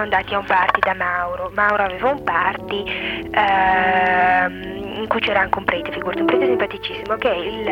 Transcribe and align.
siamo 0.00 0.02
andati 0.02 0.34
a 0.34 0.38
un 0.38 0.46
party 0.46 0.80
da 0.80 0.94
Mauro. 0.94 1.50
Mauro 1.52 1.82
aveva 1.82 2.10
un 2.10 2.22
party 2.22 2.84
ehm, 3.30 4.96
in 5.00 5.06
cui 5.08 5.20
c'era 5.20 5.40
anche 5.40 5.58
un 5.58 5.64
prete, 5.64 5.92
figurati, 5.92 6.20
un 6.20 6.26
prete 6.26 6.46
simpaticissimo, 6.46 7.16
che 7.16 7.28
il... 7.28 7.66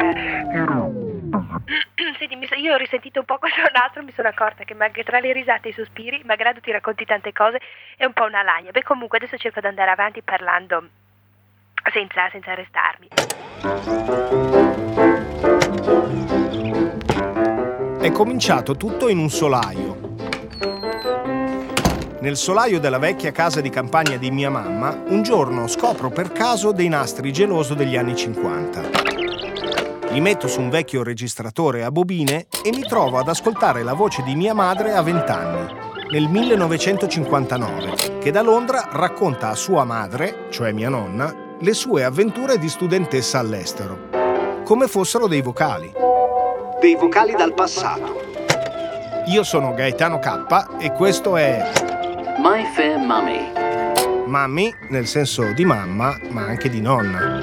Senti, 2.18 2.36
io 2.60 2.74
ho 2.74 2.76
risentito 2.76 3.20
un 3.20 3.24
po' 3.24 3.38
questo 3.38 3.60
nastro, 3.72 4.02
mi 4.02 4.12
sono 4.14 4.28
accorta 4.28 4.64
che 4.64 5.04
tra 5.04 5.20
le 5.20 5.32
risate 5.32 5.68
e 5.68 5.70
i 5.70 5.74
sospiri, 5.74 6.22
malgrado 6.24 6.60
ti 6.60 6.70
racconti 6.70 7.04
tante 7.04 7.32
cose, 7.32 7.60
è 7.96 8.04
un 8.04 8.12
po' 8.12 8.24
una 8.24 8.42
lagna. 8.42 8.70
Beh, 8.72 8.82
comunque 8.82 9.18
adesso 9.18 9.36
cerco 9.36 9.60
di 9.60 9.66
andare 9.66 9.90
avanti 9.90 10.20
parlando 10.22 10.88
senza, 11.92 12.28
senza 12.30 12.52
arrestarmi. 12.52 13.08
È 18.00 18.10
cominciato 18.12 18.76
tutto 18.76 19.08
in 19.08 19.18
un 19.18 19.28
solaio. 19.28 19.87
Nel 22.20 22.36
solaio 22.36 22.80
della 22.80 22.98
vecchia 22.98 23.30
casa 23.30 23.60
di 23.60 23.70
campagna 23.70 24.16
di 24.16 24.32
mia 24.32 24.50
mamma, 24.50 25.04
un 25.06 25.22
giorno 25.22 25.68
scopro 25.68 26.10
per 26.10 26.32
caso 26.32 26.72
dei 26.72 26.88
nastri 26.88 27.32
geloso 27.32 27.74
degli 27.74 27.96
anni 27.96 28.16
50. 28.16 28.80
Li 30.10 30.20
metto 30.20 30.48
su 30.48 30.60
un 30.60 30.68
vecchio 30.68 31.04
registratore 31.04 31.84
a 31.84 31.92
bobine 31.92 32.46
e 32.64 32.70
mi 32.70 32.80
trovo 32.80 33.18
ad 33.18 33.28
ascoltare 33.28 33.84
la 33.84 33.92
voce 33.92 34.24
di 34.24 34.34
mia 34.34 34.52
madre 34.52 34.94
a 34.94 35.02
20 35.02 35.30
anni, 35.30 35.72
nel 36.10 36.28
1959, 36.28 38.18
che 38.18 38.32
da 38.32 38.42
Londra 38.42 38.88
racconta 38.90 39.50
a 39.50 39.54
sua 39.54 39.84
madre, 39.84 40.46
cioè 40.50 40.72
mia 40.72 40.88
nonna, 40.88 41.32
le 41.60 41.72
sue 41.72 42.02
avventure 42.02 42.58
di 42.58 42.68
studentessa 42.68 43.38
all'estero, 43.38 44.62
come 44.64 44.88
fossero 44.88 45.28
dei 45.28 45.40
vocali. 45.40 45.92
Dei 46.80 46.96
vocali 46.96 47.34
dal 47.36 47.54
passato. 47.54 48.26
Io 49.26 49.44
sono 49.44 49.72
Gaetano 49.72 50.18
K 50.18 50.66
e 50.78 50.90
questo 50.92 51.36
è 51.36 51.86
My 52.38 52.64
Fair 52.72 52.98
Mummy. 52.98 53.50
Mammy 54.26 54.72
nel 54.90 55.08
senso 55.08 55.52
di 55.54 55.64
mamma, 55.64 56.16
ma 56.30 56.42
anche 56.42 56.68
di 56.68 56.80
nonna. 56.80 57.40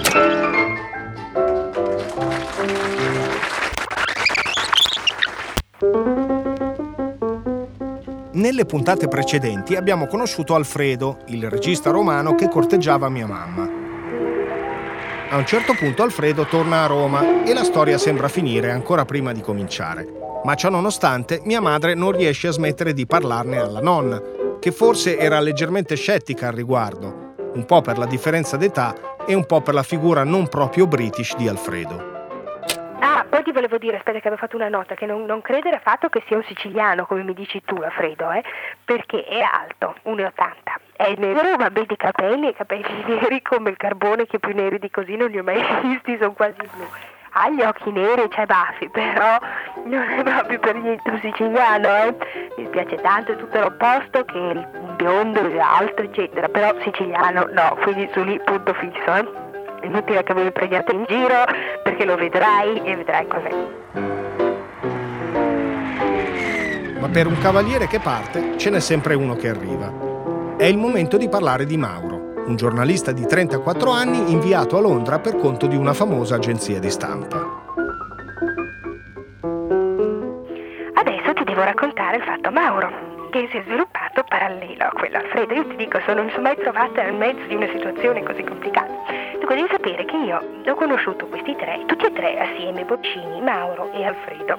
Nelle 8.32 8.66
puntate 8.66 9.10
precedenti 9.10 9.76
abbiamo 9.76 10.08
conosciuto 10.08 10.56
Alfredo, 10.56 11.18
il 11.28 11.50
regista 11.50 11.90
romano 11.90 12.34
che 12.36 12.48
corteggiava 12.48 13.10
mia 13.10 13.28
mamma. 13.28 13.70
A 15.30 15.36
un 15.36 15.46
certo 15.46 15.74
punto 15.74 16.04
Alfredo 16.04 16.46
torna 16.46 16.84
a 16.84 16.88
Roma 16.88 17.44
e 17.44 17.54
la 17.54 17.66
storia 17.66 17.98
sembra 17.98 18.30
finire 18.30 18.72
ancora 18.72 19.04
prima 19.04 19.34
di 19.34 19.42
cominciare. 19.42 20.08
Ma 20.46 20.56
ciò 20.56 20.70
nonostante 20.70 21.42
mia 21.44 21.60
madre 21.60 21.96
non 21.96 22.12
riesce 22.12 22.48
a 22.48 22.52
smettere 22.52 22.94
di 22.94 23.06
parlarne 23.06 23.58
alla 23.58 23.82
nonna, 23.82 24.22
che 24.66 24.72
forse 24.72 25.20
era 25.20 25.40
leggermente 25.42 25.96
scettica 25.96 26.48
al 26.48 26.54
riguardo, 26.54 27.36
un 27.54 27.66
po' 27.68 27.82
per 27.82 28.00
la 28.00 28.08
differenza 28.08 28.58
d'età 28.58 28.96
e 29.28 29.36
un 29.36 29.46
po' 29.46 29.62
per 29.62 29.76
la 29.76 29.84
figura 29.84 30.24
non 30.24 30.48
proprio 30.48 30.88
british 30.88 31.36
di 31.36 31.48
Alfredo. 31.48 32.24
Ah, 33.00 33.28
poi 33.30 33.44
ti 33.44 33.52
volevo 33.52 33.78
dire, 33.78 33.98
aspetta 33.98 34.18
che 34.18 34.28
avevo 34.28 34.42
fatto 34.42 34.56
una 34.56 34.68
nota, 34.68 34.96
che 34.96 35.06
non, 35.06 35.24
non 35.26 35.44
credere 35.44 35.76
affatto 35.76 36.10
che 36.10 36.24
sia 36.26 36.38
un 36.38 36.44
siciliano, 36.46 37.06
come 37.06 37.22
mi 37.22 37.36
dici 37.36 37.62
tu, 37.64 37.76
Alfredo, 37.76 38.32
eh? 38.32 38.44
perché 38.84 39.24
è 39.26 39.40
alto, 39.40 39.98
1,80. 40.06 40.32
È 40.96 41.14
nero, 41.16 41.58
ma 41.58 41.70
vedi 41.70 41.94
i 41.94 41.98
capelli, 41.98 42.48
i 42.48 42.56
capelli 42.56 43.04
neri 43.06 43.44
come 43.44 43.70
il 43.70 43.78
carbone, 43.78 44.26
che 44.26 44.40
più 44.40 44.56
neri 44.56 44.80
di 44.80 44.90
così 44.90 45.16
non 45.16 45.30
li 45.30 45.38
ho 45.38 45.44
mai 45.44 45.62
visti, 45.86 46.18
sono 46.18 46.34
quasi 46.34 46.58
blu. 46.58 46.88
Ha 47.38 47.50
gli 47.50 47.62
occhi 47.62 47.92
neri, 47.92 48.30
c'ha 48.30 48.44
i 48.44 48.46
baffi, 48.46 48.88
però 48.88 49.38
non 49.84 50.02
è 50.02 50.24
proprio 50.24 50.58
per 50.58 50.76
niente 50.76 51.10
un 51.10 51.20
siciliano, 51.20 51.88
eh? 52.04 52.16
Mi 52.56 52.66
spiace 52.68 52.96
tanto, 53.02 53.36
tutto 53.36 53.60
l'opposto 53.60 54.24
che 54.24 54.38
il 54.38 54.66
biondo, 54.96 55.42
l'altro, 55.54 56.06
eccetera, 56.06 56.48
però 56.48 56.74
siciliano 56.82 57.46
no, 57.52 57.78
quindi 57.84 58.10
su 58.14 58.24
lì 58.24 58.40
punto 58.42 58.74
fisso, 58.76 59.14
eh? 59.14 59.28
Inutile 59.86 60.24
che 60.24 60.34
voi 60.34 60.44
mi 60.44 60.52
prendiate 60.54 60.94
in 60.94 61.04
giro 61.10 61.44
perché 61.84 62.06
lo 62.06 62.16
vedrai 62.16 62.82
e 62.86 62.96
vedrai 62.96 63.28
cos'è. 63.28 63.54
Ma 66.98 67.10
per 67.10 67.28
un 67.28 67.38
cavaliere 67.40 67.88
che 67.88 68.00
parte 68.00 68.58
ce 68.58 68.70
n'è 68.70 68.80
sempre 68.80 69.14
uno 69.14 69.36
che 69.36 69.50
arriva. 69.50 69.92
È 70.56 70.64
il 70.64 70.78
momento 70.78 71.18
di 71.18 71.28
parlare 71.28 71.66
di 71.66 71.76
Mauro, 71.76 72.15
un 72.46 72.56
giornalista 72.56 73.12
di 73.12 73.26
34 73.26 73.90
anni 73.90 74.32
inviato 74.32 74.78
a 74.78 74.82
Londra 74.82 75.20
per 75.20 75.36
conto 75.36 75.66
di 75.66 75.76
una 75.76 75.94
famosa 75.94 76.36
agenzia 76.36 76.80
di 76.80 76.90
stampa. 76.92 77.64
Adesso 80.94 81.34
ti 81.34 81.44
devo 81.44 81.64
raccontare 81.64 82.18
il 82.18 82.24
fatto 82.24 82.52
Mauro, 82.52 82.90
che 83.32 83.48
si 83.50 83.58
è 83.58 83.64
sviluppato 83.64 84.24
parallelo 84.28 84.86
a 84.86 84.92
quello 84.94 85.18
Alfredo. 85.18 85.54
Io 85.56 85.68
ti 85.68 85.76
dico, 85.76 86.00
non 86.14 86.26
mi 86.26 86.32
sono 86.32 86.44
mai 86.44 86.56
trovata 86.58 87.02
nel 87.02 87.16
mezzo 87.16 87.48
di 87.48 87.56
una 87.56 87.68
situazione 87.68 88.22
così 88.24 88.44
complicata. 88.44 88.94
Dunque 89.34 89.56
devi 89.56 89.68
sapere 89.70 90.06
che 90.06 90.16
io 90.16 90.42
ho 90.66 90.76
conosciuto 90.76 91.26
questi 91.28 91.56
tre, 91.56 91.84
tutti 91.88 92.06
e 92.06 92.14
tre 92.14 92.40
assieme, 92.40 92.86
Boccini, 92.86 93.42
Mauro 93.42 93.92
e 93.92 94.06
Alfredo, 94.06 94.58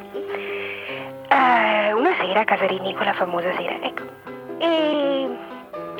eh, 1.28 1.92
una 1.92 2.14
sera 2.20 2.40
a 2.40 2.44
casa 2.44 2.66
Rini, 2.66 2.94
quella 2.94 3.14
famosa 3.14 3.52
sera, 3.56 3.78
ecco. 3.80 4.02
E 4.58 5.45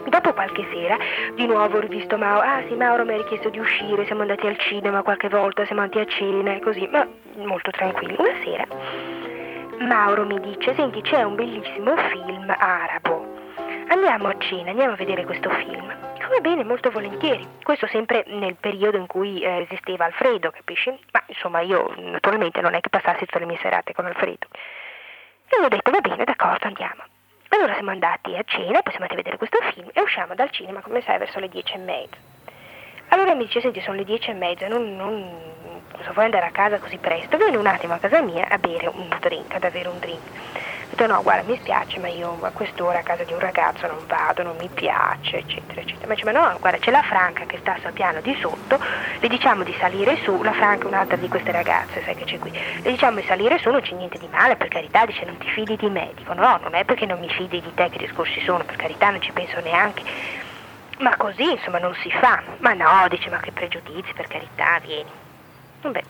dopo 0.09 0.33
qualche 0.33 0.67
sera, 0.72 0.97
di 1.34 1.47
nuovo 1.47 1.77
ho 1.77 1.81
rivisto 1.81 2.17
Mauro. 2.17 2.47
Ah 2.47 2.62
sì, 2.69 2.75
Mauro 2.75 3.05
mi 3.05 3.15
ha 3.15 3.17
richiesto 3.17 3.49
di 3.49 3.59
uscire, 3.59 4.05
siamo 4.06 4.22
andati 4.22 4.47
al 4.47 4.59
cinema 4.59 5.03
qualche 5.03 5.28
volta, 5.28 5.65
siamo 5.65 5.83
andati 5.83 6.00
a 6.00 6.06
cena 6.06 6.55
e 6.55 6.61
così, 6.61 6.87
ma 6.91 7.06
molto 7.37 7.71
tranquilli. 7.71 8.17
Una 8.19 8.34
sera 8.43 8.67
Mauro 9.81 10.25
mi 10.25 10.41
dice, 10.41 10.75
senti 10.75 11.00
c'è 11.03 11.22
un 11.22 11.34
bellissimo 11.34 11.94
film 11.97 12.55
arabo. 12.56 13.34
Andiamo 13.89 14.28
a 14.28 14.39
cena, 14.39 14.71
andiamo 14.71 14.94
a 14.94 14.97
vedere 14.97 15.25
questo 15.25 15.50
film. 15.50 15.94
Come 16.25 16.41
bene, 16.41 16.65
molto 16.65 16.91
volentieri. 16.91 17.47
Questo 17.62 17.87
sempre 17.87 18.25
nel 18.27 18.56
periodo 18.56 18.97
in 18.97 19.06
cui 19.06 19.43
eh, 19.43 19.67
esisteva 19.69 20.06
Alfredo, 20.06 20.50
capisci? 20.50 20.91
Ma 21.12 21.23
insomma 21.27 21.61
io 21.61 21.93
naturalmente 21.99 22.61
non 22.61 22.75
è 22.75 22.81
che 22.81 22.88
passassi 22.88 23.27
tutte 23.27 23.38
le 23.38 23.47
mie 23.47 23.59
serate 23.59 23.93
con 23.93 24.06
Alfredo. 24.06 24.49
E 25.49 25.65
ho 25.65 25.69
detto 25.69 25.91
va 25.91 26.00
bene, 26.00 26.25
d'accordo, 26.25 26.67
andiamo. 26.67 27.05
Allora 27.49 27.75
siamo 27.75 27.91
andati 27.91 28.37
a 28.37 28.43
cena, 28.45 28.83
poi 28.83 28.93
siamo 28.93 29.07
andati 29.07 29.12
a 29.12 29.17
vedere 29.17 29.37
questo 29.37 29.59
film 29.73 29.89
e 29.93 30.01
usciamo 30.01 30.34
dal 30.34 30.51
cinema, 30.51 30.81
come 30.81 31.01
sai, 31.01 31.19
verso 31.19 31.39
le 31.39 31.49
dieci 31.49 31.75
e 31.75 31.79
mezza. 31.79 32.17
Allora 33.09 33.34
mi 33.34 33.45
dice, 33.45 33.61
senti, 33.61 33.81
sono 33.81 33.97
le 33.97 34.05
dieci 34.05 34.31
e 34.31 34.34
mezza, 34.34 34.67
non, 34.67 34.97
non, 34.97 35.55
cosa 35.93 36.12
vuoi 36.12 36.25
andare 36.25 36.47
a 36.47 36.51
casa 36.51 36.79
così 36.79 36.99
presto? 36.99 37.37
Vieni 37.37 37.56
un 37.56 37.67
attimo 37.67 37.95
a 37.95 37.99
casa 37.99 38.21
mia 38.21 38.49
a 38.49 38.59
bere 38.59 38.89
un 38.89 39.09
drink, 39.21 39.55
ad 39.55 39.65
avere 39.65 39.89
un 39.89 39.99
drink. 39.99 40.21
Detto 40.97 41.12
no, 41.12 41.21
guarda, 41.21 41.47
mi 41.47 41.59
spiace, 41.59 42.01
ma 42.01 42.09
io 42.09 42.39
a 42.41 42.51
quest'ora 42.53 43.01
a 43.01 43.03
casa 43.03 43.23
di 43.25 43.34
un 43.34 43.39
ragazzo 43.39 43.87
non 43.87 44.07
vado, 44.07 44.43
non 44.43 44.57
mi 44.57 44.71
piace, 44.73 45.37
eccetera, 45.41 45.83
eccetera. 45.83 46.07
Ma 46.07 46.15
dice, 46.15 46.25
ma 46.25 46.33
no, 46.33 46.57
guarda, 46.59 46.79
c'è 46.79 46.91
la 46.91 47.03
Franca 47.03 47.45
che 47.45 47.59
sta 47.59 47.77
sul 47.83 47.93
piano 47.93 48.23
di 48.23 48.34
sotto, 48.41 48.79
le 49.21 49.29
diciamo 49.29 49.62
di 49.62 49.77
salire 49.79 50.17
su, 50.25 50.43
la 50.43 50.55
Franca 50.55 50.85
è 50.85 50.87
un'altra 50.87 51.19
di 51.19 51.29
queste 51.29 51.53
ragazze, 51.53 52.03
sai 52.03 52.15
che 52.15 52.25
c'è 52.25 52.39
qui. 52.39 52.51
Le 52.81 52.91
diciamo 52.91 53.21
di 53.21 53.27
salire 53.27 53.59
su, 53.59 53.69
non 53.69 53.83
c'è 53.83 53.95
niente 53.95 54.17
di 54.17 54.27
male, 54.29 54.56
per 54.56 54.69
carità, 54.69 55.05
dice 55.05 55.27
non 55.27 55.37
ti 55.37 55.51
fidi 55.51 55.77
di 55.77 55.91
me. 55.91 56.12
Dico 56.17 56.33
no, 56.33 56.59
non 56.62 56.75
è 56.75 56.87
perché 56.87 57.05
non 57.05 57.19
mi 57.21 57.29
fidi 57.29 57.61
di 57.61 57.75
te 57.75 57.91
che 57.91 57.99
discorsi 57.99 58.41
sono, 58.41 58.65
per 58.65 58.77
carità, 58.77 59.11
non 59.11 59.21
ci 59.21 59.33
penso 59.33 59.61
neanche. 59.61 60.03
Ma 61.01 61.15
così, 61.19 61.51
insomma, 61.51 61.79
non 61.79 61.95
si 61.97 62.11
fa. 62.11 62.43
Ma 62.61 62.73
no, 62.73 63.06
dice, 63.09 63.29
ma 63.29 63.39
che 63.41 63.53
pregiudizi, 63.53 64.15
per 64.15 64.29
carità, 64.29 64.79
vieni. 64.81 65.11
Vabbè. 65.83 66.03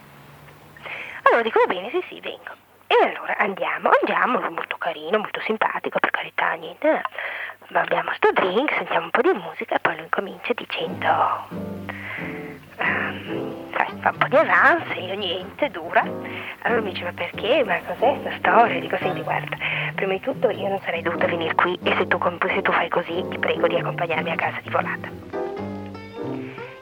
Allora 1.23 1.43
dico, 1.43 1.59
va 1.59 1.75
bene, 1.75 1.91
sì, 1.91 2.05
sì, 2.09 2.21
vengo. 2.21 2.66
E 2.89 2.95
allora 3.09 3.37
andiamo, 3.39 3.91
andiamo, 4.01 4.39
molto 4.51 4.77
carino, 4.77 5.19
molto 5.19 5.41
simpatico, 5.41 5.99
per 5.99 6.11
carità, 6.11 6.53
niente. 6.53 6.89
eh. 6.89 7.03
Abbiamo 7.72 8.13
sto 8.15 8.31
drink, 8.33 8.72
sentiamo 8.75 9.07
un 9.07 9.10
po' 9.10 9.22
di 9.22 9.33
musica 9.33 9.75
e 9.75 9.81
poi 9.81 9.97
lui 9.97 10.09
comincia 10.09 10.53
dicendo... 10.55 11.07
sai, 12.77 13.89
fa 14.01 14.10
un 14.10 14.19
po' 14.19 14.28
di 14.28 14.37
avance, 14.37 14.95
io 14.95 15.15
niente, 15.16 15.69
dura. 15.71 16.03
Allora 16.63 16.81
mi 16.81 16.91
dice, 16.93 17.05
ma 17.05 17.13
perché? 17.13 17.65
Ma 17.65 17.78
cos'è 17.81 18.21
questa 18.21 18.39
storia? 18.39 18.78
Dico, 18.78 18.97
senti, 18.99 19.22
guarda, 19.22 19.57
prima 19.95 20.13
di 20.13 20.21
tutto 20.21 20.49
io 20.51 20.69
non 20.69 20.81
sarei 20.84 21.03
dovuta 21.03 21.27
venire 21.27 21.55
qui 21.55 21.77
e 21.83 21.95
se 21.97 22.07
tu, 22.07 22.19
se 22.47 22.63
tu 22.63 22.71
fai 22.71 22.89
così 22.89 23.27
ti 23.28 23.39
prego 23.39 23.66
di 23.66 23.77
accompagnarmi 23.77 24.31
a 24.31 24.37
casa 24.37 24.60
di 24.63 24.71
volata. 24.71 25.09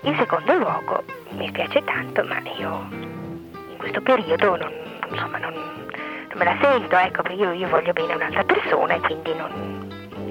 In 0.02 0.16
secondo 0.16 0.52
luogo, 0.52 1.02
mi 1.30 1.48
spiace 1.48 1.82
tanto, 1.82 2.22
ma 2.24 2.38
io 2.58 2.88
in 2.90 3.76
questo 3.78 4.02
periodo 4.02 4.56
non, 4.56 4.72
insomma, 5.14 5.38
non, 5.38 5.52
non 5.54 6.34
me 6.34 6.44
la 6.44 6.56
sento, 6.60 6.96
ecco, 6.96 7.22
perché 7.22 7.38
io, 7.38 7.52
io 7.52 7.68
voglio 7.68 7.92
bene 7.92 8.12
a 8.12 8.16
un'altra 8.16 8.44
persona 8.44 8.94
e 8.94 9.00
quindi 9.00 9.34
non... 9.34 9.82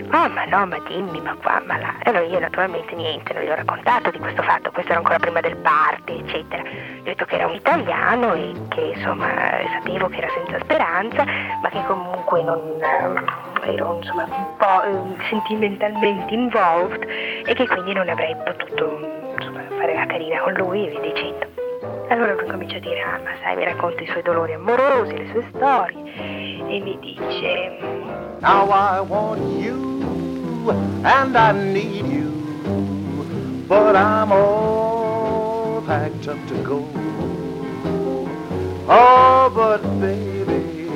Ah, 0.09 0.27
ma 0.27 0.45
no, 0.45 0.67
ma 0.67 0.77
dimmi, 0.87 1.19
ma 1.21 1.35
qua, 1.41 1.59
ma 1.65 1.77
là. 1.79 1.95
E 2.03 2.09
allora 2.09 2.25
io 2.25 2.37
naturalmente 2.37 2.93
niente, 2.93 3.33
non 3.33 3.41
gli 3.43 3.49
ho 3.49 3.55
raccontato 3.55 4.11
di 4.11 4.19
questo 4.19 4.43
fatto, 4.43 4.69
questo 4.69 4.91
era 4.91 4.99
ancora 4.99 5.17
prima 5.17 5.39
del 5.39 5.55
party, 5.57 6.19
eccetera. 6.19 6.61
Gli 6.61 6.99
ho 6.99 7.03
detto 7.03 7.25
che 7.25 7.35
era 7.35 7.47
un 7.47 7.55
italiano 7.55 8.33
e 8.33 8.51
che 8.69 8.93
insomma 8.95 9.27
sapevo 9.73 10.09
che 10.09 10.17
era 10.17 10.27
senza 10.35 10.59
speranza, 10.59 11.23
ma 11.23 11.69
che 11.69 11.83
comunque 11.87 12.43
non 12.43 12.59
eh, 12.79 13.73
ero 13.73 13.97
insomma 13.97 14.25
un 14.25 14.55
po' 14.57 14.83
eh, 14.83 15.25
sentimentalmente 15.29 16.31
involved 16.31 17.07
e 17.45 17.53
che 17.55 17.67
quindi 17.67 17.93
non 17.93 18.07
avrei 18.07 18.35
potuto 18.45 18.99
insomma, 19.35 19.61
fare 19.69 19.95
la 19.95 20.05
carina 20.05 20.41
con 20.41 20.53
lui 20.53 20.85
e 20.85 20.89
via 20.91 20.99
dicendo. 20.99 21.52
Allora 22.13 22.33
lui 22.35 22.47
comincia 22.47 22.77
a 22.77 22.79
dire, 22.79 23.01
ah 23.01 23.19
ma 23.23 23.31
sai, 23.41 23.55
mi 23.55 23.63
racconta 23.63 24.03
i 24.03 24.05
suoi 24.05 24.21
dolori 24.21 24.53
amorosi, 24.53 25.17
le 25.17 25.27
sue 25.31 25.47
storie 25.49 25.97
e 26.67 26.79
mi 26.79 26.95
dice, 26.99 27.79
Now 28.39 28.69
I 28.69 28.99
want 28.99 29.41
you 29.59 30.69
and 31.01 31.35
I 31.35 31.51
need 31.53 32.05
you, 32.05 32.29
but 33.67 33.95
I'm 33.95 34.31
all 34.31 35.81
packed 35.87 36.27
up 36.27 36.37
to 36.49 36.61
go. 36.61 36.87
Oh, 38.87 39.49
but 39.51 39.81
baby, 39.99 40.87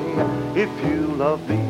if 0.54 0.70
you 0.84 1.16
love 1.16 1.40
me, 1.48 1.67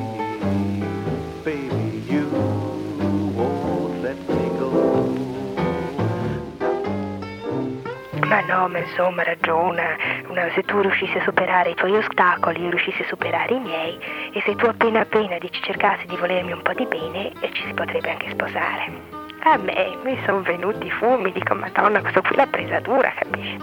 Ma 8.28 8.40
no, 8.42 8.68
ma 8.68 8.78
insomma 8.78 9.22
ragiona, 9.22 9.96
Una- 10.28 10.50
se 10.52 10.62
tu 10.62 10.80
riuscissi 10.80 11.16
a 11.16 11.22
superare 11.22 11.70
i 11.70 11.74
tuoi 11.74 11.96
ostacoli, 11.96 12.62
io 12.62 12.70
riuscissi 12.70 13.02
a 13.02 13.06
superare 13.06 13.54
i 13.54 13.58
miei, 13.60 13.98
e 14.32 14.42
se 14.44 14.54
tu 14.56 14.66
appena 14.66 15.00
appena 15.00 15.38
dici 15.38 15.60
cercassi 15.62 16.06
di 16.06 16.16
volermi 16.16 16.52
un 16.52 16.60
po' 16.62 16.74
di 16.74 16.84
bene, 16.86 17.32
ci 17.52 17.64
si 17.66 17.72
potrebbe 17.72 18.10
anche 18.10 18.30
sposare. 18.30 19.16
A 19.44 19.56
me 19.56 19.96
mi 20.04 20.18
sono 20.26 20.42
venuti 20.42 20.86
i 20.86 20.90
fumi, 20.90 21.32
dico 21.32 21.54
madonna, 21.54 22.00
questo 22.00 22.20
qui 22.20 22.36
l'ha 22.36 22.46
presa 22.46 22.80
dura, 22.80 23.10
capisci? 23.16 23.56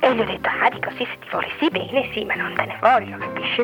E 0.00 0.14
gli 0.14 0.20
ho 0.20 0.24
detto, 0.24 0.48
ah, 0.60 0.68
dico 0.68 0.90
sì, 0.90 1.04
se 1.06 1.18
ti 1.20 1.28
volessi 1.30 1.68
bene, 1.70 2.10
sì, 2.12 2.24
ma 2.24 2.34
non 2.34 2.52
te 2.54 2.64
ne 2.66 2.76
voglio, 2.80 3.16
capisci? 3.16 3.62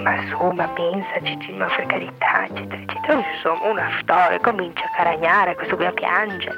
Ma 0.00 0.14
insomma, 0.16 0.66
pensaci, 0.68 1.38
ci- 1.40 1.52
ma 1.52 1.66
per 1.66 1.86
carità, 1.86 2.44
eccetera, 2.46 2.80
eccetera. 2.82 3.12
Insomma, 3.34 3.70
una 3.70 3.90
storia, 4.00 4.40
comincia 4.40 4.84
a 4.86 4.90
caragnare, 4.96 5.54
questo 5.54 5.76
qui 5.76 5.84
a 5.86 5.92
piangere, 5.92 6.56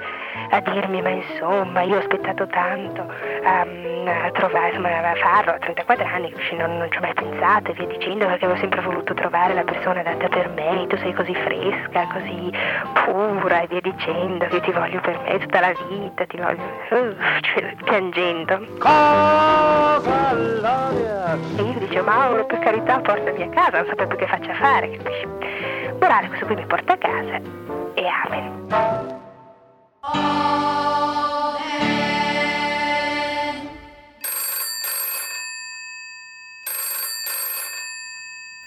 a 0.50 0.60
dirmi, 0.60 1.02
ma 1.02 1.10
insomma, 1.10 1.82
io 1.82 1.96
ho 1.96 1.98
aspettato 1.98 2.46
tanto 2.46 3.02
um, 3.02 4.06
a 4.06 4.30
trovare, 4.32 4.68
insomma, 4.68 5.10
a 5.10 5.14
farlo 5.14 5.52
a 5.52 5.58
34 5.58 6.04
anni, 6.06 6.34
non, 6.52 6.78
non 6.78 6.90
ci 6.90 6.98
ho 6.98 7.00
mai 7.00 7.14
pensato 7.14 7.70
e 7.70 7.74
via 7.74 7.86
dicendo, 7.86 8.26
perché 8.26 8.44
avevo 8.44 8.60
sempre 8.60 8.80
voluto 8.80 9.14
trovare 9.14 9.54
la 9.54 9.64
persona 9.64 10.00
adatta 10.00 10.28
per 10.28 10.48
me, 10.50 10.86
tu 10.88 10.96
sei 10.98 11.12
così 11.12 11.34
fresca, 11.34 12.06
così 12.12 12.52
pura 13.04 13.62
e 13.62 13.66
via 13.68 13.80
dicendo, 13.80 14.46
che 14.46 14.56
io 14.56 14.60
ti 14.60 14.72
voglio 14.72 15.00
per 15.00 15.18
me 15.24 15.38
tutta 15.38 15.60
la 15.60 15.72
vita, 15.88 16.26
ti 16.26 16.36
voglio, 16.36 16.62
uh, 16.90 17.14
cioè, 17.40 17.74
piangendo. 17.84 18.66
E 21.56 21.62
io 21.62 21.78
dicevo, 21.78 22.04
Mauro, 22.04 22.44
per 22.46 22.58
carità, 22.58 23.00
portami 23.00 23.42
a 23.42 23.48
casa, 23.48 23.78
non 23.78 23.86
sapevo 23.88 24.14
che 24.16 24.26
faccia 24.26 24.54
fare, 24.54 24.90
capisci? 24.90 25.26
Morale, 26.00 26.28
questo 26.28 26.46
qui 26.46 26.54
mi 26.54 26.66
porta 26.66 26.92
a 26.92 26.98
casa 26.98 27.40
e 27.94 28.06
amen. 28.06 29.23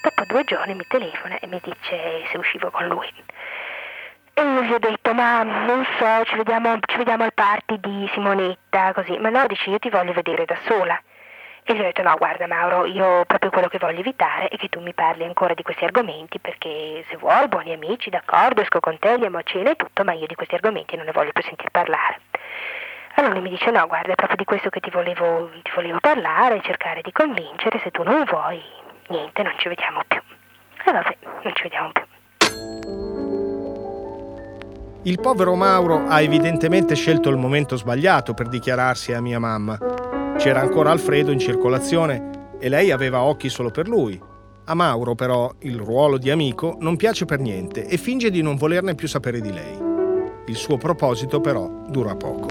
Dopo 0.00 0.24
due 0.26 0.44
giorni 0.44 0.74
mi 0.74 0.84
telefona 0.86 1.38
e 1.38 1.46
mi 1.46 1.60
dice 1.62 2.26
se 2.30 2.38
uscivo 2.38 2.70
con 2.70 2.86
lui. 2.86 3.12
E 4.34 4.42
io 4.42 4.62
gli 4.62 4.72
ho 4.72 4.78
detto, 4.78 5.12
ma 5.14 5.42
non 5.42 5.84
so, 5.98 6.24
ci 6.26 6.36
vediamo, 6.36 6.78
ci 6.86 6.96
vediamo 6.96 7.24
al 7.24 7.34
party 7.34 7.80
di 7.80 8.08
Simonetta, 8.12 8.92
così. 8.92 9.18
Ma 9.18 9.30
no, 9.30 9.46
dice, 9.48 9.70
io 9.70 9.78
ti 9.80 9.90
voglio 9.90 10.12
vedere 10.12 10.44
da 10.44 10.56
sola. 10.66 10.96
E 11.70 11.74
gli 11.74 11.80
ho 11.80 11.82
detto, 11.82 12.00
no, 12.00 12.14
guarda 12.16 12.46
Mauro, 12.46 12.86
io 12.86 13.26
proprio 13.26 13.50
quello 13.50 13.68
che 13.68 13.76
voglio 13.76 14.00
evitare 14.00 14.48
è 14.48 14.56
che 14.56 14.70
tu 14.70 14.80
mi 14.80 14.94
parli 14.94 15.24
ancora 15.24 15.52
di 15.52 15.62
questi 15.62 15.84
argomenti, 15.84 16.38
perché 16.38 17.04
se 17.10 17.18
vuoi, 17.18 17.46
buoni 17.46 17.74
amici, 17.74 18.08
d'accordo, 18.08 18.62
esco 18.62 18.80
con 18.80 18.98
te, 18.98 19.10
andiamo 19.10 19.36
a 19.36 19.42
cena 19.42 19.72
e 19.72 19.76
tutto, 19.76 20.02
ma 20.02 20.14
io 20.14 20.26
di 20.26 20.34
questi 20.34 20.54
argomenti 20.54 20.96
non 20.96 21.04
ne 21.04 21.12
voglio 21.12 21.32
più 21.32 21.42
sentir 21.42 21.68
parlare. 21.70 22.20
Allora 23.16 23.34
lui 23.34 23.42
mi 23.42 23.50
dice, 23.50 23.70
no, 23.70 23.86
guarda, 23.86 24.12
è 24.12 24.14
proprio 24.14 24.38
di 24.38 24.44
questo 24.44 24.70
che 24.70 24.80
ti 24.80 24.88
volevo, 24.88 25.50
ti 25.62 25.70
volevo 25.74 25.98
parlare, 26.00 26.62
cercare 26.62 27.02
di 27.02 27.12
convincere, 27.12 27.78
se 27.80 27.90
tu 27.90 28.02
non 28.02 28.24
vuoi, 28.24 28.62
niente, 29.08 29.42
non 29.42 29.52
ci 29.58 29.68
vediamo 29.68 30.00
più. 30.08 30.22
E 30.86 30.90
vabbè, 30.90 31.16
non 31.42 31.54
ci 31.54 31.62
vediamo 31.64 31.92
più. 31.92 32.04
Il 35.02 35.20
povero 35.20 35.54
Mauro 35.54 36.06
ha 36.08 36.22
evidentemente 36.22 36.94
scelto 36.94 37.28
il 37.28 37.36
momento 37.36 37.76
sbagliato 37.76 38.32
per 38.32 38.48
dichiararsi 38.48 39.12
a 39.12 39.20
mia 39.20 39.38
mamma. 39.38 40.17
C'era 40.38 40.60
ancora 40.60 40.92
Alfredo 40.92 41.32
in 41.32 41.40
circolazione 41.40 42.52
e 42.60 42.68
lei 42.68 42.92
aveva 42.92 43.22
occhi 43.22 43.48
solo 43.48 43.70
per 43.70 43.88
lui. 43.88 44.18
A 44.66 44.74
Mauro 44.74 45.16
però 45.16 45.50
il 45.62 45.76
ruolo 45.76 46.16
di 46.16 46.30
amico 46.30 46.76
non 46.78 46.94
piace 46.94 47.24
per 47.24 47.40
niente 47.40 47.84
e 47.84 47.96
finge 47.96 48.30
di 48.30 48.40
non 48.40 48.54
volerne 48.54 48.94
più 48.94 49.08
sapere 49.08 49.40
di 49.40 49.52
lei. 49.52 49.76
Il 50.46 50.54
suo 50.54 50.76
proposito 50.76 51.40
però 51.40 51.68
dura 51.88 52.14
poco. 52.14 52.46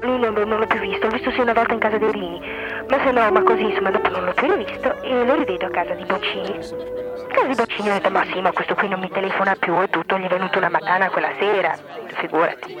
Lui 0.00 0.20
non, 0.20 0.32
non 0.32 0.60
l'ho 0.60 0.66
più 0.66 0.78
visto, 0.78 1.06
l'ho 1.06 1.12
visto 1.12 1.32
sì 1.32 1.40
una 1.40 1.54
volta 1.54 1.72
in 1.72 1.80
casa 1.80 1.98
dei 1.98 2.12
Rini, 2.12 2.40
ma 2.88 3.02
se 3.04 3.10
no, 3.10 3.30
ma 3.32 3.42
così 3.42 3.62
insomma 3.62 3.90
dopo 3.90 4.08
non 4.10 4.24
l'ho 4.24 4.34
più 4.34 4.48
rivisto 4.48 5.02
e 5.02 5.26
lo 5.26 5.34
rivedo 5.34 5.66
a 5.66 5.70
casa 5.70 5.94
di 5.94 6.04
Boccini. 6.04 6.56
A 6.56 7.34
casa 7.34 7.46
di 7.48 7.54
Boccini 7.56 7.90
ho 7.90 7.92
detto, 7.94 8.10
ma 8.10 8.24
sì, 8.32 8.40
ma 8.40 8.52
questo 8.52 8.74
qui 8.74 8.88
non 8.88 9.00
mi 9.00 9.10
telefona 9.10 9.56
più 9.58 9.74
e 9.82 9.88
tutto, 9.88 10.18
gli 10.18 10.24
è 10.24 10.28
venuta 10.28 10.58
una 10.58 10.70
macana 10.70 11.10
quella 11.10 11.32
sera, 11.36 11.76
figurati. 12.20 12.76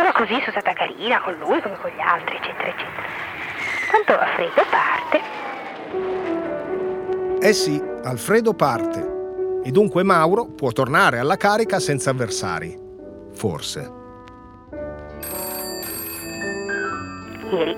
Allora 0.00 0.14
così 0.14 0.32
sono 0.40 0.58
stata 0.58 0.72
carina 0.72 1.20
con 1.20 1.34
lui 1.34 1.60
come 1.60 1.76
con 1.76 1.90
gli 1.90 2.00
altri, 2.00 2.36
eccetera, 2.36 2.68
eccetera. 2.68 3.02
Tanto 3.90 4.18
Alfredo 4.18 4.64
parte, 4.70 5.20
Eh 7.46 7.52
sì, 7.52 7.82
Alfredo 8.04 8.54
parte. 8.54 9.18
E 9.62 9.70
dunque 9.70 10.02
Mauro 10.02 10.46
può 10.46 10.72
tornare 10.72 11.18
alla 11.18 11.36
carica 11.36 11.78
senza 11.80 12.10
avversari. 12.10 12.74
Forse. 13.34 13.92
ieri 17.50 17.76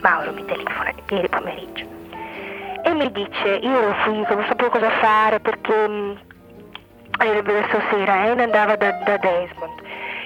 Mauro 0.00 0.32
mi 0.32 0.44
telefona, 0.44 0.94
ieri 1.08 1.28
pomeriggio, 1.28 1.86
e 2.84 2.94
mi 2.94 3.10
dice, 3.10 3.48
io 3.48 3.94
fui, 4.04 4.24
non 4.28 4.44
sapevo 4.46 4.70
cosa 4.70 4.90
fare 5.00 5.40
perché 5.40 5.88
mh, 5.88 6.20
eh, 7.18 7.42
stasera 7.68 8.12
Anne 8.12 8.44
andava 8.44 8.76
da, 8.76 8.92
da 9.04 9.16
Desmond. 9.16 9.82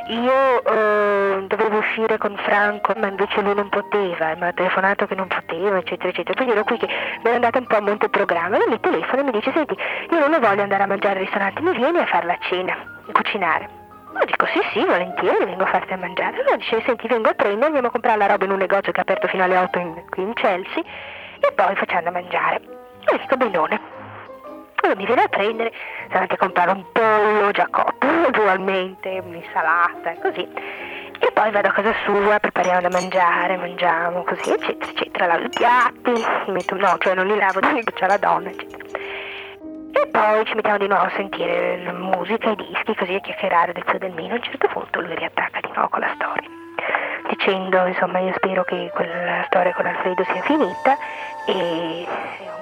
Io 0.08 0.64
eh, 0.64 1.44
dovevo 1.46 1.78
uscire 1.78 2.16
con 2.16 2.34
Franco, 2.38 2.94
ma 2.96 3.08
invece 3.08 3.43
lui 3.43 3.55
non 3.55 3.69
poteva, 3.69 4.34
mi 4.37 4.46
ha 4.46 4.52
telefonato 4.55 5.06
che 5.06 5.14
non 5.14 5.26
poteva, 5.26 5.76
eccetera, 5.76 6.08
eccetera. 6.08 6.34
Quindi 6.34 6.55
ero 6.55 6.64
qui 6.64 6.78
che 6.78 6.87
mi 6.87 7.25
ero 7.25 7.34
andata 7.34 7.58
un 7.58 7.66
po' 7.66 7.76
a 7.76 7.81
monte 7.82 8.08
programma 8.08 8.56
e 8.56 8.69
mi 8.69 8.81
telefona 8.81 9.20
e 9.20 9.25
mi 9.25 9.32
dice, 9.32 9.52
senti, 9.52 9.76
io 10.10 10.26
non 10.26 10.40
voglio 10.40 10.62
andare 10.62 10.82
a 10.82 10.87
mangiare 10.87 11.18
al 11.18 11.25
ristorante, 11.26 11.61
mi 11.61 11.76
vieni 11.76 11.99
a 11.99 12.06
fare 12.06 12.25
la 12.25 12.38
cena, 12.40 12.73
a 12.73 13.12
cucinare. 13.12 13.68
Io 14.18 14.25
dico 14.25 14.47
sì 14.47 14.61
sì, 14.73 14.82
volentieri, 14.82 15.44
vengo 15.44 15.64
a 15.64 15.66
farti 15.66 15.92
a 15.92 15.99
mangiare. 15.99 16.38
Allora 16.40 16.56
dice, 16.56 16.82
senti, 16.87 17.06
vengo 17.06 17.28
a 17.28 17.35
prendere, 17.35 17.66
andiamo 17.66 17.88
a 17.88 17.90
comprare 17.90 18.16
la 18.16 18.26
roba 18.28 18.44
in 18.47 18.50
un 18.52 18.59
negozio 18.59 18.92
che 18.92 18.99
è 18.99 19.02
aperto 19.02 19.28
fino 19.28 19.44
alle 19.44 19.59
8 19.59 19.78
in- 19.78 20.04
qui 20.09 20.23
in 20.23 20.32
Chelsea 20.32 20.82
e 21.38 21.52
poi 21.52 21.76
facciamo 21.76 22.02
da 22.04 22.11
mangiare. 22.12 22.61
Io 23.12 23.18
dico 23.18 23.37
benone. 23.37 23.98
Allora 24.80 24.99
mi 24.99 25.06
viene 25.06 25.23
a 25.23 25.28
prendere, 25.28 25.73
sarà 26.08 26.20
anche 26.20 26.35
a 26.35 26.38
comprare 26.38 26.70
un 26.70 26.85
pollo 26.92 27.50
già 27.50 27.66
cotto, 27.68 28.06
ugualmente, 28.28 29.20
un'insalata 29.25 30.12
e 30.12 30.18
così. 30.20 30.49
E 31.20 31.32
poi 31.32 31.50
vado 31.50 31.68
a 31.68 31.73
casa 31.73 31.92
sua, 32.04 32.38
prepariamo 32.38 32.80
da 32.82 32.90
mangiare, 32.90 33.56
mangiamo 33.56 34.23
così, 34.23 34.52
eccetera, 34.52 34.90
eccetera. 34.92 35.26
Lavo 35.26 35.44
i 35.44 35.49
piatti, 35.49 36.12
metto, 36.52 36.76
no, 36.76 36.97
cioè 36.99 37.14
non 37.14 37.26
li 37.26 37.37
lavo, 37.37 37.58
c'è 37.94 38.06
la 38.06 38.16
donna, 38.18 38.50
eccetera. 38.50 38.87
E 39.90 40.06
poi 40.06 40.44
ci 40.44 40.54
mettiamo 40.54 40.78
di 40.78 40.87
nuovo 40.87 41.04
a 41.04 41.12
sentire 41.16 41.92
musica, 41.92 42.50
i 42.50 42.56
dischi, 42.56 42.94
così 42.94 43.14
a 43.14 43.20
chiacchierare 43.20 43.73
del 43.73 43.85
e 43.85 43.99
del 43.99 44.12
meno. 44.12 44.35
A 44.35 44.37
un 44.37 44.42
certo 44.42 44.68
punto 44.68 45.00
lui 45.00 45.16
riattacca 45.16 45.58
di 45.61 45.70
nuovo 45.73 45.88
con 45.88 46.00
la 46.00 46.12
storia, 46.14 46.49
dicendo, 47.28 47.85
insomma, 47.87 48.20
io 48.20 48.32
spero 48.37 48.62
che 48.62 48.90
quella 48.94 49.42
storia 49.47 49.75
con 49.75 49.87
Alfredo 49.87 50.23
sia 50.23 50.42
finita 50.42 50.97
e 51.49 52.07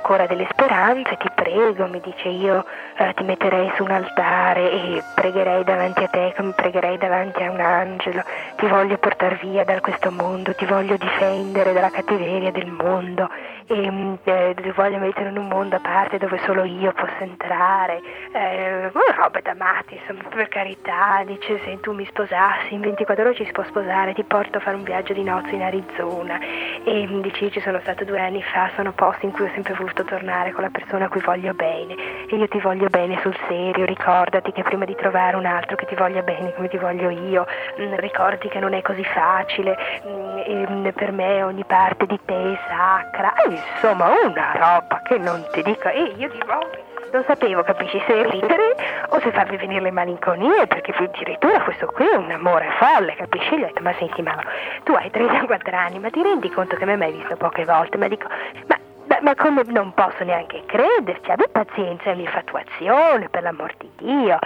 ancora 0.06 0.28
delle 0.28 0.46
speranze, 0.48 1.16
ti 1.16 1.28
prego, 1.34 1.88
mi 1.88 2.00
dice 2.00 2.28
io 2.28 2.64
eh, 2.96 3.12
ti 3.14 3.24
metterei 3.24 3.72
su 3.74 3.82
un 3.82 3.90
altare 3.90 4.70
e 4.70 5.02
pregherei 5.16 5.64
davanti 5.64 6.04
a 6.04 6.08
te 6.08 6.32
come 6.36 6.52
pregherei 6.52 6.96
davanti 6.96 7.42
a 7.42 7.50
un 7.50 7.58
angelo, 7.58 8.22
ti 8.54 8.66
voglio 8.66 8.98
portare 8.98 9.36
via 9.42 9.64
da 9.64 9.80
questo 9.80 10.12
mondo, 10.12 10.54
ti 10.54 10.64
voglio 10.64 10.96
difendere 10.96 11.72
dalla 11.72 11.90
cattiveria 11.90 12.52
del 12.52 12.70
mondo 12.70 13.28
e 13.66 13.90
mm, 13.90 14.14
eh, 14.22 14.54
ti 14.54 14.70
voglio 14.70 14.98
mettere 14.98 15.30
in 15.30 15.38
un 15.38 15.48
mondo 15.48 15.74
a 15.74 15.80
parte 15.80 16.18
dove 16.18 16.38
solo 16.44 16.62
io 16.62 16.92
posso 16.92 17.18
entrare, 17.18 18.00
eh, 18.32 18.90
roba 18.92 19.40
da 19.42 19.54
matti, 19.54 19.96
insomma, 19.96 20.28
per 20.28 20.46
carità, 20.46 21.22
dice 21.26 21.58
se 21.64 21.80
tu 21.80 21.92
mi 21.92 22.06
sposassi, 22.06 22.74
in 22.74 22.80
24 22.80 23.24
ore 23.24 23.34
ci 23.34 23.44
si 23.44 23.50
può 23.50 23.64
sposare, 23.64 24.14
ti 24.14 24.22
porto 24.22 24.58
a 24.58 24.60
fare 24.60 24.76
un 24.76 24.84
viaggio 24.84 25.12
di 25.14 25.24
nozze 25.24 25.50
in 25.50 25.62
Arizona. 25.62 26.38
E 26.84 27.06
mm, 27.08 27.20
dice 27.22 27.50
ci 27.50 27.60
sono 27.60 27.80
stato 27.80 28.04
due 28.04 28.20
anni 28.20 28.42
fa, 28.42 28.70
sono 28.76 28.92
posti 28.92 29.24
in 29.24 29.32
cui 29.32 29.46
ho 29.46 29.50
sempre 29.54 29.74
voluto 29.74 30.04
tornare 30.04 30.52
con 30.52 30.62
la 30.62 30.70
persona 30.70 31.06
a 31.06 31.08
cui 31.08 31.20
voglio 31.22 31.54
bene. 31.54 31.94
E 32.28 32.36
io 32.36 32.46
ti 32.46 32.60
voglio 32.60 32.88
bene 32.88 33.18
sul 33.22 33.36
serio, 33.48 33.84
ricordati 33.86 34.52
che 34.52 34.62
prima 34.62 34.84
di 34.84 34.94
trovare 34.94 35.36
un 35.36 35.46
altro 35.46 35.74
che 35.76 35.86
ti 35.86 35.94
voglia 35.96 36.22
bene 36.22 36.52
come 36.54 36.68
ti 36.68 36.76
voglio 36.76 37.08
io, 37.10 37.46
mm, 37.80 37.94
ricordati 37.96 38.48
che 38.48 38.60
non 38.60 38.74
è 38.74 38.82
così 38.82 39.02
facile 39.04 39.76
mm, 40.06 40.66
mm, 40.70 40.88
per 40.94 41.10
me 41.12 41.42
ogni 41.42 41.64
parte 41.64 42.06
di 42.06 42.20
te 42.24 42.52
è 42.52 42.58
sacra, 42.68 43.32
E, 43.48 43.60
insomma 43.74 44.10
una 44.24 44.52
roba 44.52 45.00
che 45.04 45.18
non 45.18 45.44
ti 45.52 45.62
dico 45.62 45.88
e 45.88 46.12
io 46.16 46.28
dico 46.28 46.52
"Oh, 46.52 46.68
non 47.16 47.24
sapevo, 47.24 47.62
capisci, 47.62 48.02
se 48.06 48.28
ridere 48.28 48.76
o 49.08 49.20
se 49.20 49.32
farvi 49.32 49.56
venire 49.56 49.80
le 49.80 49.90
malinconie, 49.90 50.66
perché 50.66 50.92
addirittura 50.92 51.62
questo 51.62 51.86
qui 51.86 52.06
è 52.06 52.14
un 52.14 52.30
amore 52.30 52.68
folle, 52.78 53.14
capisci? 53.14 53.56
Gli 53.56 53.62
ho 53.62 53.66
detto, 53.66 53.82
ma 53.82 53.94
senti 53.94 54.20
Mauro, 54.20 54.46
tu 54.84 54.92
hai 54.92 55.10
34 55.10 55.74
anni, 55.74 55.98
ma 55.98 56.10
ti 56.10 56.22
rendi 56.22 56.50
conto 56.50 56.76
che 56.76 56.84
mi 56.84 56.92
hai 56.92 57.12
visto 57.12 57.34
poche 57.36 57.64
volte? 57.64 57.96
Ma 57.96 58.08
dico, 58.08 58.28
ma, 58.66 58.78
ma 59.06 59.18
ma 59.22 59.34
come 59.34 59.62
non 59.68 59.94
posso 59.94 60.24
neanche 60.24 60.62
crederci, 60.66 61.30
abbi 61.30 61.46
pazienza, 61.50 62.10
è 62.10 62.14
infatuazione, 62.14 63.30
per 63.30 63.42
l'amor 63.42 63.72
di 63.78 63.90
Dio. 63.96 64.38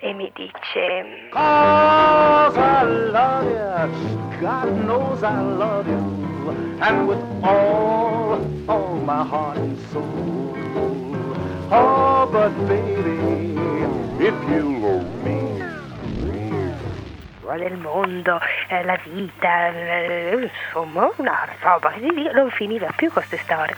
E 0.00 0.12
mi 0.12 0.30
dice... 0.34 1.28
Cause 1.30 2.58
I 2.58 2.84
love 3.10 3.48
you, 3.48 4.38
God 4.40 4.84
knows 4.84 5.22
I 5.22 5.40
love 5.56 5.88
you, 5.88 6.78
and 6.80 7.08
with 7.08 7.22
all, 7.42 8.40
all 8.66 8.96
my 9.04 9.24
heart 9.24 9.56
and 9.56 9.78
soul. 9.90 10.49
Oh, 11.72 12.28
but 12.32 12.50
baby, 12.66 13.54
if 14.18 14.34
you 14.50 14.78
love 14.80 15.24
me, 15.24 15.40
del 17.58 17.76
mondo, 17.76 18.40
eh, 18.68 18.82
la 18.82 18.98
vita, 19.04 19.68
eh, 19.68 20.50
insomma, 20.50 21.08
una 21.16 21.48
roba 21.60 21.90
via, 21.90 22.32
non 22.32 22.50
finiva 22.50 22.88
più 22.96 23.12
queste 23.12 23.38
storie. 23.38 23.76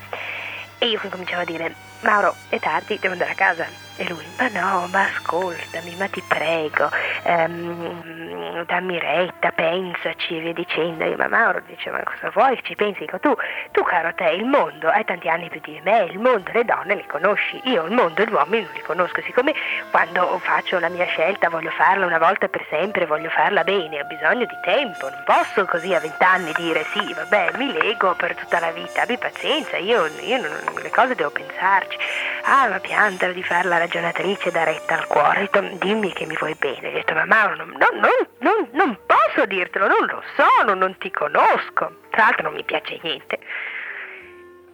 E 0.78 0.86
io 0.86 0.98
cominciavo 1.10 1.42
a 1.42 1.44
dire, 1.44 1.74
Mauro, 2.00 2.34
è 2.48 2.58
tardi, 2.58 2.98
devo 2.98 3.12
andare 3.12 3.32
a 3.32 3.34
casa. 3.34 3.66
E 3.96 4.08
lui, 4.08 4.24
ma 4.38 4.48
no, 4.48 4.88
ma 4.90 5.02
ascoltami, 5.02 5.94
ma 5.96 6.08
ti 6.08 6.22
prego, 6.26 6.88
ehm, 7.24 8.64
dammi 8.64 8.98
retta, 8.98 9.50
pensaci 9.50 10.38
e 10.38 10.40
via 10.40 10.52
dicendo. 10.54 11.04
Io, 11.04 11.16
ma 11.16 11.28
Mauro 11.28 11.60
dice, 11.66 11.90
ma 11.90 12.02
cosa 12.02 12.30
vuoi 12.30 12.58
ci 12.62 12.74
pensi? 12.74 13.00
Dico, 13.00 13.18
tu, 13.18 13.34
tu 13.70 13.82
caro 13.82 14.14
te, 14.14 14.30
il 14.30 14.46
mondo, 14.46 14.88
hai 14.88 15.04
tanti 15.04 15.28
anni 15.28 15.50
più 15.50 15.60
di 15.60 15.78
me, 15.84 16.04
il 16.04 16.18
mondo, 16.18 16.50
le 16.52 16.64
donne 16.64 16.94
le 16.94 17.06
conosci, 17.06 17.60
io 17.64 17.84
il 17.84 17.92
mondo 17.92 18.24
gli 18.24 18.32
uomini 18.32 18.64
non 18.64 18.72
li 18.72 18.80
conosco, 18.80 19.20
siccome 19.22 19.52
quando 19.90 20.38
faccio 20.38 20.78
la 20.78 20.88
mia 20.88 21.06
scelta 21.06 21.50
voglio 21.50 21.70
farla 21.70 22.06
una 22.06 22.18
volta 22.18 22.48
per 22.48 22.64
sempre, 22.70 23.04
voglio 23.04 23.28
farla 23.28 23.62
bene, 23.62 24.00
ho 24.00 24.04
bisogno 24.04 24.46
di 24.46 24.56
tempo, 24.62 25.10
non 25.10 25.22
posso 25.24 25.66
così 25.66 25.94
a 25.94 26.00
vent'anni 26.00 26.52
dire 26.54 26.84
sì, 26.92 27.12
vabbè, 27.12 27.50
mi 27.56 27.72
lego 27.72 28.14
per 28.14 28.34
tutta 28.34 28.58
la 28.58 28.70
vita, 28.70 29.02
abbi 29.02 29.18
pazienza, 29.18 29.76
io, 29.76 30.06
io 30.20 30.40
non, 30.40 30.50
le 30.80 30.90
cose 30.90 31.14
devo 31.14 31.30
pensarci. 31.30 31.96
Ah, 32.44 32.68
ma 32.68 32.80
piantala 32.80 33.32
di 33.32 33.42
farla 33.42 33.78
ragionatrice 33.82 34.50
da 34.50 34.64
retta 34.64 34.94
al 34.94 35.06
cuore. 35.06 35.50
Dimmi 35.78 36.12
che 36.12 36.26
mi 36.26 36.36
vuoi 36.36 36.54
bene. 36.54 36.88
Ho 36.88 36.92
detto, 36.92 37.14
ma 37.14 37.24
Mauro, 37.24 37.56
non, 37.56 37.76
non, 37.78 38.00
non, 38.38 38.68
non 38.72 38.98
posso 39.06 39.44
dirtelo, 39.46 39.86
non 39.88 40.06
lo 40.06 40.22
so, 40.36 40.74
non 40.74 40.96
ti 40.98 41.10
conosco. 41.10 42.00
Tra 42.10 42.24
l'altro 42.24 42.44
non 42.44 42.54
mi 42.54 42.64
piace 42.64 42.98
niente. 43.02 43.38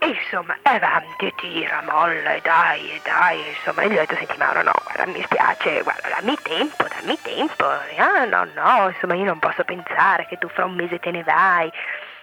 E 0.01 0.07
insomma, 0.07 0.57
avanti 0.63 1.27
e 1.27 1.33
tira, 1.37 1.83
molla, 1.83 2.35
e 2.35 2.41
dai, 2.41 2.89
e 2.93 3.01
dai, 3.03 3.49
insomma, 3.49 3.83
e 3.83 3.89
gli 3.89 3.97
ho 3.97 4.01
detto, 4.01 4.15
senti 4.15 4.37
Mauro, 4.39 4.63
no, 4.63 4.73
guarda, 4.85 5.07
mi 5.11 5.21
spiace, 5.25 5.83
guarda, 5.83 6.09
dammi 6.09 6.37
tempo, 6.41 6.87
dammi 6.87 7.19
tempo. 7.21 7.65
ah, 7.65 8.25
no, 8.25 8.47
no, 8.55 8.89
insomma, 8.89 9.15
io 9.15 9.25
non 9.25 9.41
posso 9.41 9.65
pensare 9.65 10.27
che 10.27 10.39
tu 10.39 10.49
fra 10.51 10.67
un 10.67 10.75
mese 10.75 11.01
te 11.01 11.11
ne 11.11 11.25
vai. 11.25 11.69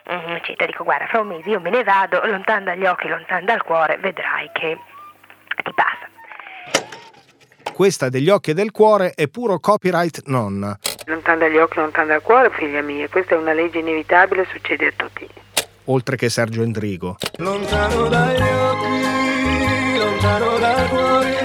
Mm, 0.09 0.35
eccetera, 0.35 0.67
dico, 0.67 0.85
guarda, 0.85 1.07
fra 1.07 1.19
un 1.19 1.27
mese 1.27 1.49
io 1.49 1.59
me 1.59 1.69
ne 1.69 1.83
vado, 1.83 2.21
lontano 2.25 2.65
dagli 2.65 2.85
occhi, 2.85 3.09
lontano 3.09 3.43
dal 3.45 3.63
cuore, 3.63 3.97
vedrai 3.97 4.49
che 4.53 4.79
ti 5.63 5.73
passa. 5.73 6.04
Questa 7.75 8.07
degli 8.07 8.29
occhi 8.29 8.51
e 8.51 8.53
del 8.53 8.71
cuore 8.71 9.11
è 9.13 9.27
puro 9.27 9.59
copyright 9.59 10.21
nonna. 10.27 10.79
Lontano 11.07 11.39
dagli 11.39 11.57
occhi, 11.57 11.79
lontano 11.79 12.07
dal 12.07 12.21
cuore, 12.21 12.49
figlia 12.51 12.81
mia, 12.81 13.09
questa 13.09 13.35
è 13.35 13.37
una 13.37 13.51
legge 13.51 13.79
inevitabile, 13.79 14.47
succede 14.49 14.87
a 14.87 14.93
tutti. 14.95 15.27
Oltre 15.83 16.15
che 16.15 16.29
Sergio 16.29 16.63
Endrigo. 16.63 17.17
lontano 17.39 18.07
dagli 18.07 18.39
occhi, 18.39 19.97
lontano 19.97 20.57
dal 20.57 20.87
cuore. 20.87 21.44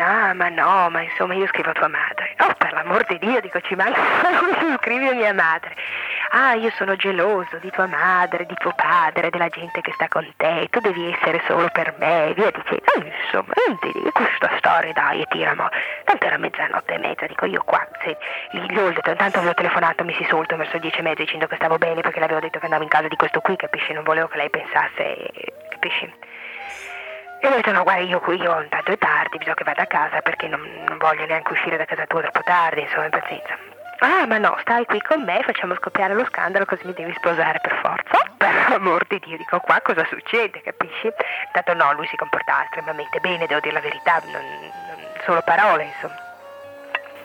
Ah, 0.00 0.34
ma 0.34 0.48
no, 0.48 0.88
ma 0.90 1.02
insomma 1.02 1.34
io 1.34 1.46
scrivo 1.48 1.70
a 1.70 1.72
tua 1.72 1.88
madre. 1.88 2.34
Oh, 2.40 2.54
per 2.54 2.72
l'amor 2.72 3.04
di 3.04 3.18
Dio, 3.18 3.40
dico, 3.40 3.60
ci 3.60 3.74
manca 3.74 4.00
scrivi 4.80 5.08
a 5.08 5.14
mia 5.14 5.34
madre. 5.34 5.74
Ah, 6.30 6.54
io 6.54 6.70
sono 6.72 6.94
geloso 6.96 7.56
di 7.58 7.70
tua 7.70 7.86
madre, 7.86 8.44
di 8.46 8.54
tuo 8.54 8.72
padre, 8.74 9.30
della 9.30 9.48
gente 9.48 9.80
che 9.80 9.92
sta 9.92 10.08
con 10.08 10.26
te, 10.36 10.68
tu 10.70 10.80
devi 10.80 11.10
essere 11.12 11.40
solo 11.46 11.68
per 11.72 11.94
me, 11.98 12.32
via 12.34 12.50
dicendo. 12.50 12.84
Eh, 12.94 13.12
insomma, 13.24 13.52
non 13.66 13.78
ti 13.78 13.92
dico 13.92 14.10
questa 14.12 14.50
storia, 14.58 14.92
dai, 14.92 15.22
e 15.22 15.26
tiramo. 15.28 15.68
Tanto 16.04 16.26
era 16.26 16.36
mezzanotte 16.36 16.94
e 16.94 16.98
mezza, 16.98 17.26
dico 17.26 17.46
io 17.46 17.62
qua, 17.64 17.86
se 18.02 18.16
gli 18.50 18.78
ho 18.78 18.88
intanto 18.88 19.38
avevo 19.38 19.54
telefonato, 19.54 20.04
mi 20.04 20.14
si 20.14 20.26
solto 20.28 20.56
verso 20.56 20.78
dieci 20.78 20.98
e 20.98 21.02
mezza 21.02 21.22
dicendo 21.22 21.46
che 21.46 21.56
stavo 21.56 21.78
bene 21.78 22.02
perché 22.02 22.18
le 22.18 22.26
avevo 22.26 22.40
detto 22.40 22.58
che 22.58 22.64
andavo 22.64 22.82
in 22.82 22.88
casa 22.88 23.08
di 23.08 23.16
questo 23.16 23.40
qui, 23.40 23.56
capisci? 23.56 23.92
Non 23.92 24.04
volevo 24.04 24.28
che 24.28 24.36
lei 24.36 24.50
pensasse, 24.50 25.30
capisci? 25.70 26.12
E 27.40 27.46
ho 27.46 27.50
detto 27.50 27.70
no 27.70 27.82
guarda 27.84 28.02
io 28.02 28.20
qui 28.20 28.36
io 28.36 28.60
intanto 28.60 28.90
è 28.90 28.98
tardi, 28.98 29.38
bisogna 29.38 29.54
che 29.54 29.64
vada 29.64 29.82
a 29.82 29.86
casa 29.86 30.20
perché 30.20 30.48
non, 30.48 30.60
non 30.86 30.98
voglio 30.98 31.24
neanche 31.26 31.52
uscire 31.52 31.76
da 31.76 31.84
casa 31.84 32.06
tua 32.06 32.22
troppo 32.22 32.42
tardi, 32.42 32.80
insomma, 32.80 33.08
pazienza. 33.08 33.56
Ah, 34.00 34.26
ma 34.26 34.38
no, 34.38 34.56
stai 34.60 34.84
qui 34.86 35.00
con 35.02 35.22
me, 35.22 35.42
facciamo 35.42 35.74
scoppiare 35.74 36.14
lo 36.14 36.24
scandalo 36.24 36.64
così 36.64 36.86
mi 36.86 36.92
devi 36.94 37.12
sposare 37.14 37.58
per 37.60 37.78
forza. 37.82 38.18
Per 38.38 38.68
l'amor 38.68 39.04
di 39.08 39.18
Dio, 39.18 39.36
dico 39.36 39.58
qua 39.58 39.80
cosa 39.82 40.04
succede, 40.04 40.62
capisci? 40.62 41.10
Tanto 41.52 41.74
no, 41.74 41.92
lui 41.92 42.06
si 42.06 42.16
comportava 42.16 42.62
estremamente 42.64 43.18
bene, 43.18 43.46
devo 43.46 43.60
dire 43.60 43.74
la 43.74 43.80
verità, 43.80 44.20
non, 44.26 44.42
non 44.42 44.98
solo 45.24 45.42
parole, 45.42 45.84
insomma. 45.84 46.14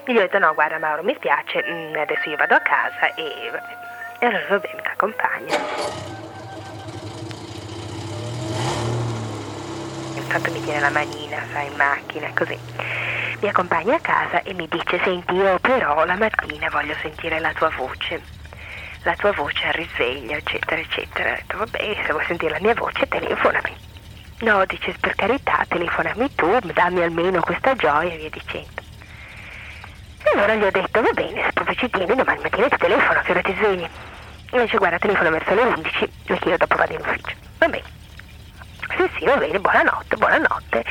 Gli 0.06 0.18
ho 0.18 0.22
detto 0.22 0.40
no, 0.40 0.54
guarda 0.54 0.80
Mauro, 0.80 1.04
mi 1.04 1.14
spiace, 1.16 1.64
mm, 1.64 1.96
adesso 1.96 2.30
io 2.30 2.36
vado 2.38 2.56
a 2.56 2.60
casa 2.60 3.14
e. 3.14 3.52
E 4.20 4.26
allora 4.26 4.46
vabbè, 4.50 4.70
mi 4.74 4.82
accompagna. 4.84 5.63
Intanto 10.36 10.52
mi 10.58 10.66
tiene 10.66 10.80
la 10.80 10.90
manina, 10.90 11.46
sai, 11.54 11.68
in 11.68 11.76
macchina, 11.76 12.32
così. 12.34 12.58
Mi 13.42 13.50
accompagna 13.50 13.98
a 13.98 14.00
casa 14.00 14.42
e 14.42 14.56
mi 14.56 14.68
dice 14.68 15.00
senti 15.04 15.36
io 15.36 15.60
però 15.60 16.06
la 16.06 16.16
mattina 16.16 16.70
voglio 16.72 16.96
sentire 17.04 17.40
la 17.40 17.54
tua 17.54 17.70
voce. 17.78 18.20
La 19.04 19.14
tua 19.14 19.32
voce 19.34 19.68
al 19.68 19.74
risveglio 19.74 20.36
eccetera 20.36 20.82
eccetera. 20.82 21.34
Ho 21.34 21.36
detto 21.36 21.58
vabbè 21.58 22.02
se 22.04 22.12
vuoi 22.14 22.26
sentire 22.26 22.54
la 22.54 22.60
mia 22.62 22.74
voce 22.74 23.08
telefonami. 23.08 23.76
No 24.40 24.66
dice 24.66 24.96
per 25.00 25.14
carità 25.14 25.66
telefonami 25.68 26.34
tu 26.34 26.60
dammi 26.62 27.04
almeno 27.04 27.40
questa 27.42 27.76
gioia 27.76 28.14
e 28.14 28.18
via 28.18 28.30
dicendo. 28.32 28.82
E 30.24 30.32
allora 30.34 30.56
gli 30.56 30.64
ho 30.64 30.72
detto 30.72 31.00
va 31.00 31.12
bene 31.14 31.44
se 31.44 31.54
proprio 31.54 31.76
ci 31.76 31.90
tieni 31.92 32.16
domani 32.16 32.42
mattina 32.42 32.70
ti 32.70 32.78
telefono 32.78 33.22
che 33.22 33.32
ora 33.32 33.42
ti 33.42 33.54
svegli? 33.54 33.88
E 34.50 34.62
dice 34.62 34.78
guarda 34.78 34.98
telefono 34.98 35.30
verso 35.30 35.54
le 35.54 35.62
11 35.62 36.12
perché 36.26 36.50
io 36.50 36.58
dopo 36.58 36.76
vado 36.76 36.94
in 36.94 37.02
ufficio. 37.02 37.36
Va 37.60 37.68
bene 37.68 38.02
sì 38.98 39.10
sì 39.18 39.26
va 39.26 39.38
bene 39.38 39.60
buonanotte 39.60 40.16
buonanotte 40.16 40.84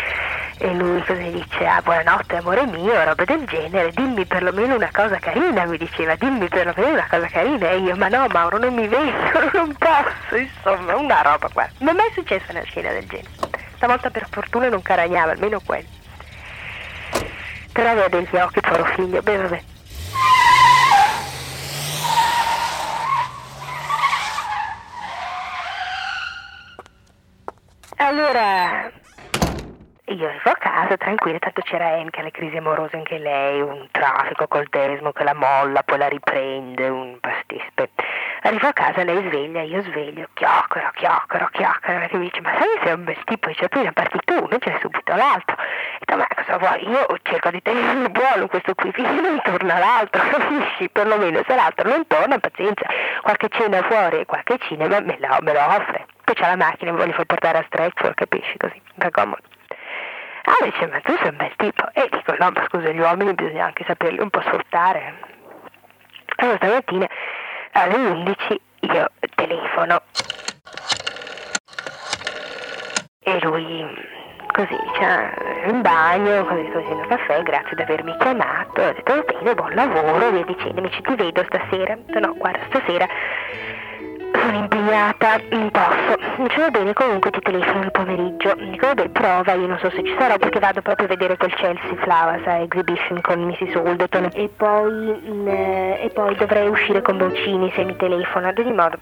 e 0.63 0.73
lui 0.75 1.03
così 1.03 1.29
dice, 1.33 1.67
ah 1.67 1.83
buonanotte 1.83 2.37
amore 2.37 2.65
mio, 2.67 3.03
roba 3.03 3.25
del 3.25 3.45
genere, 3.47 3.91
dimmi 3.91 4.25
perlomeno 4.25 4.77
una 4.77 4.91
cosa 4.93 5.19
carina, 5.19 5.65
mi 5.65 5.77
diceva, 5.77 6.15
dimmi 6.15 6.47
perlomeno 6.47 6.93
una 6.93 7.07
cosa 7.11 7.27
carina. 7.27 7.69
E 7.71 7.79
io, 7.79 7.97
ma 7.97 8.07
no 8.07 8.29
Mauro, 8.29 8.59
non 8.59 8.73
mi 8.73 8.87
vedo, 8.87 9.51
non 9.55 9.75
posso, 9.75 10.37
insomma, 10.37 10.95
una 10.95 11.21
roba 11.23 11.49
qua. 11.53 11.69
Non 11.79 11.95
è 11.95 11.99
mai 11.99 12.11
successa 12.15 12.53
una 12.53 12.63
scena 12.63 12.93
del 12.93 13.07
genere. 13.09 13.31
Stavolta 13.75 14.11
per 14.11 14.29
fortuna 14.31 14.69
non 14.69 14.83
caragnava, 14.83 15.33
almeno 15.33 15.61
quello. 15.65 15.89
Però 17.73 17.91
aveva 17.91 18.07
degli 18.07 18.37
occhi, 18.37 18.61
povero 18.61 18.85
figlio, 18.85 19.21
beh 19.21 19.37
vabbè. 19.37 19.63
Allora, 28.05 28.91
io 30.07 30.27
arrivo 30.27 30.51
a 30.51 30.57
casa 30.57 30.97
tranquilla, 30.97 31.39
tanto 31.39 31.61
c'era 31.63 31.87
Anne 31.87 32.11
che 32.11 32.31
crisi 32.33 32.57
amorose 32.57 32.97
anche 32.97 33.17
lei, 33.17 33.61
un 33.61 33.87
traffico 33.93 34.49
col 34.49 34.67
desmo 34.69 35.13
che 35.13 35.23
la 35.23 35.35
molla, 35.35 35.85
poi 35.85 35.99
la 35.99 36.09
riprende, 36.09 36.89
un 36.89 37.21
pastispe. 37.21 37.91
Arrivo 38.43 38.67
a 38.67 38.73
casa, 38.73 39.05
lei 39.05 39.23
sveglia, 39.29 39.63
io 39.63 39.83
sveglio, 39.83 40.27
chiacchiero, 40.35 40.91
chiacchiero, 40.95 41.49
chiacchiero, 41.53 42.09
e 42.11 42.17
mi 42.19 42.25
dice, 42.25 42.41
ma 42.41 42.51
sai 42.59 42.81
sei 42.83 42.93
un 42.93 43.05
bel 43.05 43.23
tipo, 43.25 43.47
dice, 43.47 43.69
prima 43.69 43.93
parti 43.93 44.19
tu, 44.25 44.35
invece 44.35 44.79
subito 44.81 45.15
l'altro. 45.15 45.57
E 45.57 46.05
dico, 46.05 46.17
ma 46.19 46.27
cosa 46.35 46.59
vuoi? 46.59 46.89
Io 46.89 47.07
cerco 47.23 47.51
di 47.51 47.63
tenere 47.63 48.11
buono 48.11 48.49
questo 48.49 48.75
qui, 48.75 48.91
finché 48.91 49.21
non 49.21 49.41
torna 49.45 49.79
l'altro, 49.79 50.21
capisci? 50.27 50.91
Perlomeno 50.91 51.41
se 51.47 51.55
l'altro 51.55 51.89
non 51.89 52.05
torna, 52.09 52.37
pazienza, 52.41 52.85
qualche 53.23 53.49
cena 53.49 53.81
fuori, 53.83 54.27
qualche 54.27 54.59
cinema 54.59 54.99
me 54.99 55.17
lo, 55.21 55.39
me 55.41 55.53
lo 55.53 55.61
offre. 55.61 56.07
Poi 56.33 56.41
c'ha 56.41 56.49
la 56.49 56.57
macchina, 56.57 56.93
mi 56.93 56.97
voglio 56.97 57.13
far 57.13 57.27
portare 57.27 57.59
a 57.59 57.65
stretch, 57.67 58.15
capisci, 58.15 58.57
così, 58.57 58.81
per 58.97 59.11
comodo. 59.11 59.43
Ah, 60.45 60.65
dice, 60.65 60.87
ma 60.87 60.99
tu 61.01 61.15
sei 61.19 61.29
un 61.29 61.37
bel 61.37 61.53
tipo. 61.57 61.87
E 61.93 62.09
dico, 62.11 62.35
no, 62.39 62.51
ma 62.51 62.65
scusa, 62.69 62.89
gli 62.89 63.01
uomini 63.01 63.35
bisogna 63.35 63.67
anche 63.67 63.85
saperli 63.87 64.19
un 64.19 64.31
po' 64.31 64.41
sfruttare. 64.41 65.15
Allora 66.37 66.57
stamattina 66.57 67.07
alle 67.73 67.97
11 67.97 68.61
io 68.81 69.11
telefono. 69.35 70.01
E 73.25 73.39
lui 73.43 73.85
così, 74.53 74.79
cioè, 74.95 75.35
in 75.67 75.83
bagno, 75.83 76.47
così 76.47 76.67
sto 76.71 76.81
facendo 76.81 77.07
caffè, 77.09 77.43
grazie 77.43 77.77
di 77.77 77.83
avermi 77.83 78.17
chiamato. 78.17 78.81
Ho 78.81 78.93
detto, 78.93 79.25
bene, 79.25 79.55
buon 79.55 79.75
lavoro, 79.75 80.31
via 80.31 80.45
dicendomi, 80.45 80.91
ci 80.93 81.03
ti 81.03 81.15
vedo 81.15 81.45
stasera. 81.45 81.95
No, 82.07 82.35
guarda, 82.37 82.65
stasera 82.71 83.07
sono 84.53 84.59
impegnata, 84.59 85.41
non 85.51 85.71
posso. 85.71 86.61
Va 86.61 86.71
bene, 86.71 86.93
comunque 86.93 87.31
ti 87.31 87.41
telefono 87.41 87.85
il 87.85 87.91
pomeriggio. 87.91 88.55
Dico 88.55 88.87
vabbè, 88.87 89.09
prova, 89.09 89.53
io 89.55 89.67
non 89.67 89.79
so 89.79 89.91
se 89.91 90.05
ci 90.05 90.15
sarò 90.19 90.37
perché 90.37 90.59
vado 90.59 90.83
proprio 90.83 91.07
a 91.07 91.09
vedere 91.09 91.37
quel 91.37 91.55
Chelsea 91.55 91.97
Flowers 91.97 92.47
Exhibition 92.47 93.21
con 93.23 93.43
Mrs. 93.45 93.75
Alderton 93.75 94.29
e 94.35 94.51
poi, 94.55 94.93
mh, 94.93 95.33
mm, 95.33 95.49
e 95.49 96.11
poi 96.13 96.37
dovrei 96.37 96.69
uscire 96.69 97.01
con 97.01 97.17
Bocini 97.17 97.73
se 97.75 97.85
mi 97.85 97.97
telefona, 97.97 98.49
ad 98.49 98.59
ogni 98.59 98.75
modo. 98.75 98.99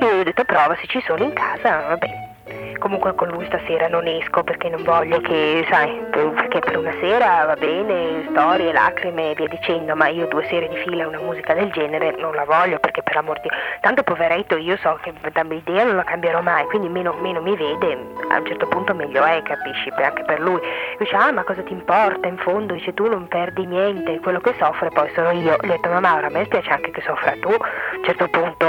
Io 0.00 0.20
ho 0.20 0.22
detto 0.22 0.44
prova 0.44 0.76
se 0.80 0.86
ci 0.86 1.02
sono 1.06 1.24
in 1.24 1.32
casa, 1.32 1.86
va 1.88 1.96
bene. 1.96 2.33
Comunque 2.78 3.14
con 3.14 3.28
lui 3.28 3.44
stasera 3.46 3.88
non 3.88 4.06
esco 4.06 4.42
perché 4.42 4.68
non 4.68 4.82
voglio 4.82 5.20
che, 5.20 5.66
sai, 5.70 6.00
perché 6.10 6.60
per 6.60 6.76
una 6.76 6.92
sera 7.00 7.44
va 7.44 7.54
bene, 7.54 8.26
storie, 8.30 8.72
lacrime 8.72 9.30
e 9.30 9.34
via 9.34 9.48
dicendo, 9.48 9.94
ma 9.94 10.08
io 10.08 10.26
due 10.26 10.44
sere 10.46 10.68
di 10.68 10.76
fila 10.76 11.06
una 11.06 11.18
musica 11.18 11.54
del 11.54 11.70
genere 11.72 12.14
non 12.18 12.34
la 12.34 12.44
voglio 12.44 12.78
perché 12.78 13.02
per 13.02 13.16
amor 13.16 13.40
di 13.40 13.48
tanto 13.80 14.02
poveretto 14.02 14.56
io 14.56 14.76
so 14.78 14.98
che 15.02 15.12
da 15.32 15.44
idea 15.50 15.84
non 15.84 15.96
la 15.96 16.04
cambierò 16.04 16.40
mai, 16.40 16.64
quindi 16.66 16.88
meno, 16.88 17.12
meno 17.20 17.40
mi 17.40 17.56
vede, 17.56 17.92
a 18.30 18.38
un 18.38 18.46
certo 18.46 18.66
punto 18.66 18.94
meglio 18.94 19.22
è, 19.24 19.42
capisci, 19.42 19.90
anche 19.96 20.24
per 20.24 20.40
lui. 20.40 20.60
Dice, 20.98 21.14
ah 21.14 21.32
ma 21.32 21.44
cosa 21.44 21.62
ti 21.62 21.72
importa 21.72 22.28
in 22.28 22.38
fondo? 22.38 22.74
Dice 22.74 22.94
tu 22.94 23.08
non 23.08 23.28
perdi 23.28 23.66
niente, 23.66 24.20
quello 24.20 24.40
che 24.40 24.54
soffre 24.58 24.88
poi 24.90 25.10
sono 25.14 25.30
io. 25.30 25.56
Gli 25.60 25.68
ho 25.68 25.72
detto, 25.72 25.88
ma 25.88 26.00
Maura, 26.00 26.26
a 26.26 26.30
me 26.30 26.44
spiace 26.44 26.70
anche 26.70 26.90
che 26.90 27.02
soffra 27.02 27.32
tu, 27.40 27.48
a 27.48 27.96
un 27.96 28.04
certo 28.04 28.28
punto 28.28 28.66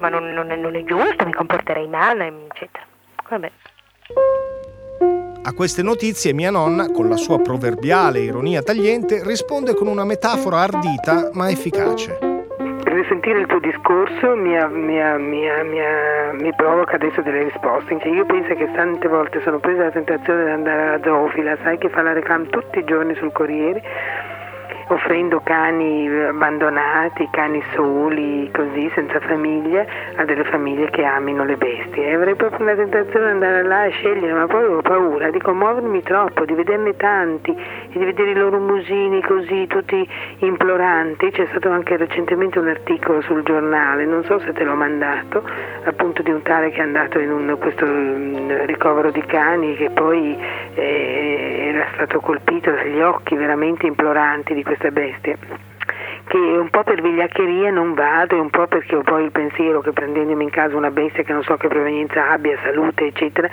insomma 0.00 0.08
non, 0.08 0.32
non, 0.32 0.50
è, 0.50 0.56
non 0.56 0.74
è 0.74 0.84
giusto, 0.84 1.24
mi 1.24 1.32
comporterei 1.32 1.86
male, 1.86 2.32
eccetera. 2.48 2.89
Vabbè. 3.30 3.50
A 5.42 5.52
queste 5.54 5.82
notizie 5.82 6.34
mia 6.34 6.50
nonna, 6.50 6.90
con 6.90 7.08
la 7.08 7.16
sua 7.16 7.40
proverbiale 7.40 8.18
ironia 8.18 8.60
tagliente, 8.60 9.22
risponde 9.24 9.74
con 9.74 9.86
una 9.86 10.04
metafora 10.04 10.58
ardita 10.58 11.30
ma 11.32 11.48
efficace. 11.48 12.18
Risentire 12.84 13.40
il 13.40 13.46
tuo 13.46 13.60
discorso 13.60 14.34
mi, 14.34 14.52
mi, 14.68 14.98
mi, 15.18 15.46
mi, 16.42 16.54
provoca 16.56 16.96
adesso 16.96 17.22
delle 17.22 17.44
risposte. 17.44 17.98
Cioè 18.00 18.12
io 18.12 18.26
penso 18.26 18.52
che 18.54 18.70
tante 18.72 19.08
volte 19.08 19.40
sono 19.42 19.60
presa 19.60 19.84
la 19.84 19.90
tentazione 19.90 20.44
di 20.44 20.50
andare 20.50 20.88
alla 20.88 21.02
zoofila, 21.02 21.56
sai 21.62 21.78
che 21.78 21.88
fa 21.88 22.02
la 22.02 22.12
reclam 22.12 22.48
tutti 22.50 22.80
i 22.80 22.84
giorni 22.84 23.14
sul 23.14 23.32
Corriere 23.32 23.82
offrendo 24.94 25.40
cani 25.44 26.08
abbandonati, 26.08 27.28
cani 27.30 27.62
soli, 27.74 28.50
così, 28.52 28.90
senza 28.94 29.20
famiglia, 29.20 29.84
a 30.16 30.24
delle 30.24 30.44
famiglie 30.44 30.90
che 30.90 31.04
amino 31.04 31.44
le 31.44 31.56
bestie. 31.56 32.08
E 32.08 32.14
avrei 32.14 32.34
proprio 32.34 32.62
una 32.62 32.74
tentazione 32.74 33.26
di 33.26 33.32
andare 33.32 33.62
là 33.62 33.82
a 33.82 33.88
scegliere, 33.88 34.32
ma 34.32 34.46
poi 34.46 34.64
ho 34.64 34.82
paura 34.82 35.30
di 35.30 35.40
commuovermi 35.40 36.02
troppo, 36.02 36.44
di 36.44 36.54
vederne 36.54 36.96
tanti 36.96 37.52
e 37.52 37.98
di 37.98 38.04
vedere 38.04 38.30
i 38.30 38.34
loro 38.34 38.58
musini 38.58 39.22
così, 39.22 39.66
tutti 39.68 40.06
imploranti. 40.38 41.30
C'è 41.30 41.46
stato 41.50 41.70
anche 41.70 41.96
recentemente 41.96 42.58
un 42.58 42.68
articolo 42.68 43.20
sul 43.22 43.42
giornale, 43.42 44.04
non 44.04 44.24
so 44.24 44.40
se 44.40 44.52
te 44.52 44.64
l'ho 44.64 44.74
mandato, 44.74 45.42
appunto 45.84 46.22
di 46.22 46.30
un 46.30 46.42
tale 46.42 46.70
che 46.70 46.78
è 46.78 46.82
andato 46.82 47.20
in 47.20 47.30
un, 47.30 47.56
questo 47.60 47.86
mm, 47.86 48.64
ricovero 48.66 49.10
di 49.10 49.22
cani 49.22 49.76
che 49.76 49.90
poi 49.90 50.36
eh, 50.74 51.39
era 51.80 51.90
stato 51.94 52.20
colpito 52.20 52.70
dagli 52.70 53.00
occhi 53.00 53.36
veramente 53.36 53.86
imploranti 53.86 54.54
di 54.54 54.62
questo 54.62 54.80
queste 54.80 54.90
bestie 54.92 55.36
che 56.26 56.36
un 56.36 56.70
po' 56.70 56.84
per 56.84 57.02
vigliaccheria 57.02 57.72
non 57.72 57.92
vado 57.94 58.36
e 58.36 58.38
un 58.38 58.50
po' 58.50 58.68
perché 58.68 58.94
ho 58.94 59.02
poi 59.02 59.24
il 59.24 59.32
pensiero 59.32 59.80
che 59.80 59.90
prendendomi 59.90 60.44
in 60.44 60.50
casa 60.50 60.76
una 60.76 60.92
bestia 60.92 61.24
che 61.24 61.32
non 61.32 61.42
so 61.42 61.56
che 61.56 61.66
provenienza 61.66 62.30
abbia, 62.30 62.56
salute 62.62 63.06
eccetera, 63.06 63.48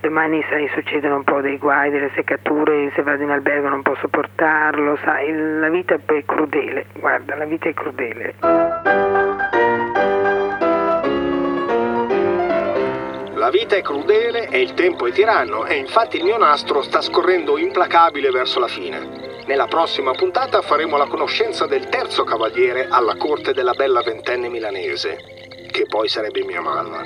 domani 0.00 0.44
sai 0.50 0.68
succedono 0.74 1.16
un 1.16 1.24
po' 1.24 1.40
dei 1.40 1.56
guai, 1.56 1.90
delle 1.90 2.10
seccature, 2.16 2.90
se 2.96 3.02
vado 3.02 3.22
in 3.22 3.30
albergo 3.30 3.68
non 3.68 3.82
posso 3.82 4.08
portarlo, 4.08 4.98
sai, 5.04 5.32
la 5.60 5.68
vita 5.68 5.94
è 5.94 6.24
crudele, 6.24 6.86
guarda, 6.94 7.36
la 7.36 7.44
vita 7.44 7.68
è 7.68 7.74
crudele. 7.74 9.05
La 13.36 13.50
vita 13.50 13.76
è 13.76 13.82
crudele 13.82 14.48
e 14.48 14.62
il 14.62 14.72
tempo 14.72 15.06
è 15.06 15.12
tiranno 15.12 15.66
e 15.66 15.76
infatti 15.76 16.16
il 16.16 16.24
mio 16.24 16.38
nastro 16.38 16.80
sta 16.80 17.02
scorrendo 17.02 17.58
implacabile 17.58 18.30
verso 18.30 18.58
la 18.58 18.66
fine. 18.66 19.44
Nella 19.44 19.66
prossima 19.66 20.12
puntata 20.12 20.62
faremo 20.62 20.96
la 20.96 21.04
conoscenza 21.04 21.66
del 21.66 21.90
terzo 21.90 22.24
cavaliere 22.24 22.86
alla 22.88 23.14
corte 23.16 23.52
della 23.52 23.74
bella 23.74 24.00
ventenne 24.00 24.48
milanese, 24.48 25.18
che 25.70 25.84
poi 25.84 26.08
sarebbe 26.08 26.44
mia 26.44 26.62
mamma. 26.62 27.04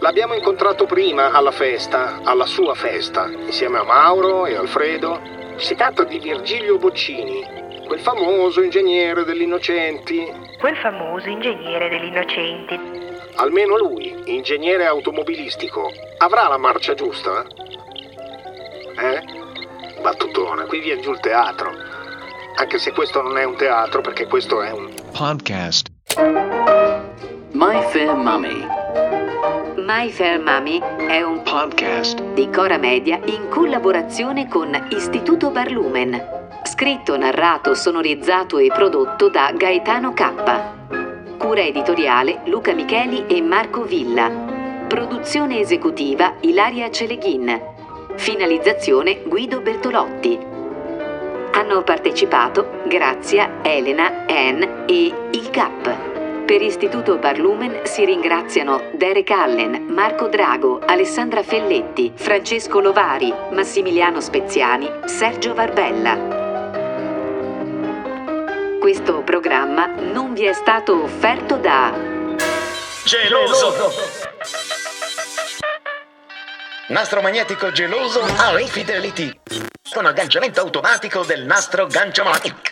L'abbiamo 0.00 0.34
incontrato 0.34 0.84
prima 0.84 1.30
alla 1.30 1.52
festa, 1.52 2.22
alla 2.24 2.46
sua 2.46 2.74
festa, 2.74 3.28
insieme 3.28 3.78
a 3.78 3.84
Mauro 3.84 4.46
e 4.46 4.56
Alfredo. 4.56 5.20
Si 5.58 5.76
tratta 5.76 6.02
di 6.02 6.18
Virgilio 6.18 6.76
Boccini, 6.78 7.84
quel 7.86 8.00
famoso 8.00 8.62
ingegnere 8.62 9.22
degli 9.22 9.42
innocenti. 9.42 10.28
Quel 10.58 10.76
famoso 10.76 11.28
ingegnere 11.28 11.88
degli 11.88 12.06
innocenti. 12.06 13.17
Almeno 13.40 13.76
lui, 13.76 14.14
ingegnere 14.26 14.84
automobilistico, 14.84 15.92
avrà 16.18 16.48
la 16.48 16.58
marcia 16.58 16.94
giusta? 16.94 17.44
Eh? 19.00 19.38
battutona, 20.00 20.64
qui 20.64 20.80
viene 20.80 21.00
giù 21.00 21.12
il 21.12 21.20
teatro. 21.20 21.70
Anche 22.56 22.78
se 22.78 22.92
questo 22.92 23.22
non 23.22 23.38
è 23.38 23.44
un 23.44 23.56
teatro, 23.56 24.00
perché 24.00 24.26
questo 24.26 24.62
è 24.62 24.72
un 24.72 24.92
podcast. 25.12 25.88
My 27.52 27.80
Fair 27.90 28.14
Mummy. 28.14 28.66
My 29.76 30.10
Fair 30.10 30.40
Mummy 30.40 30.80
è 31.06 31.22
un 31.22 31.42
podcast 31.42 32.20
di 32.32 32.50
Cora 32.50 32.78
Media 32.78 33.20
in 33.26 33.48
collaborazione 33.48 34.48
con 34.48 34.88
Istituto 34.90 35.50
Barlumen. 35.50 36.36
Scritto, 36.64 37.16
narrato, 37.16 37.74
sonorizzato 37.74 38.58
e 38.58 38.66
prodotto 38.66 39.28
da 39.28 39.52
Gaetano 39.54 40.12
K. 40.12 40.77
Cura 41.48 41.62
editoriale 41.62 42.42
Luca 42.44 42.74
Micheli 42.74 43.24
e 43.26 43.40
Marco 43.40 43.84
Villa. 43.84 44.28
Produzione 44.86 45.60
esecutiva 45.60 46.34
Ilaria 46.40 46.90
Celeghin. 46.90 47.58
Finalizzazione 48.16 49.22
Guido 49.24 49.62
Bertolotti. 49.62 50.38
Hanno 51.52 51.82
partecipato 51.84 52.82
Grazia, 52.84 53.62
Elena, 53.62 54.26
Ann 54.28 54.62
e 54.86 55.30
il 55.30 55.48
CAP. 55.48 56.44
Per 56.44 56.60
Istituto 56.60 57.16
Barlumen 57.16 57.80
si 57.84 58.04
ringraziano 58.04 58.82
Derek 58.92 59.30
Allen, 59.30 59.86
Marco 59.88 60.28
Drago, 60.28 60.80
Alessandra 60.84 61.42
Felletti, 61.42 62.12
Francesco 62.14 62.78
Lovari, 62.78 63.32
Massimiliano 63.52 64.20
Speziani, 64.20 64.86
Sergio 65.06 65.54
Varbella. 65.54 66.37
Questo 68.88 69.20
programma 69.20 69.84
non 69.84 70.32
vi 70.32 70.46
è 70.46 70.54
stato 70.54 71.02
offerto 71.02 71.58
da 71.58 71.92
Geloso! 73.04 73.92
Nastro 76.88 77.20
magnetico 77.20 77.70
geloso 77.70 78.22
a 78.22 78.56
Fidelity 78.66 79.40
con 79.92 80.06
agganciamento 80.06 80.62
automatico 80.62 81.22
del 81.22 81.44
nastro 81.44 81.86
Ganchomatic. 81.86 82.70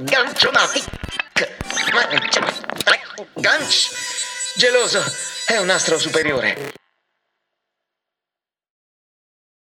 Ganchomatic. 0.00 0.86
Ganch. 3.34 3.90
Geloso 4.56 5.04
è 5.46 5.56
un 5.56 5.66
nastro 5.66 5.98
superiore. 5.98 6.81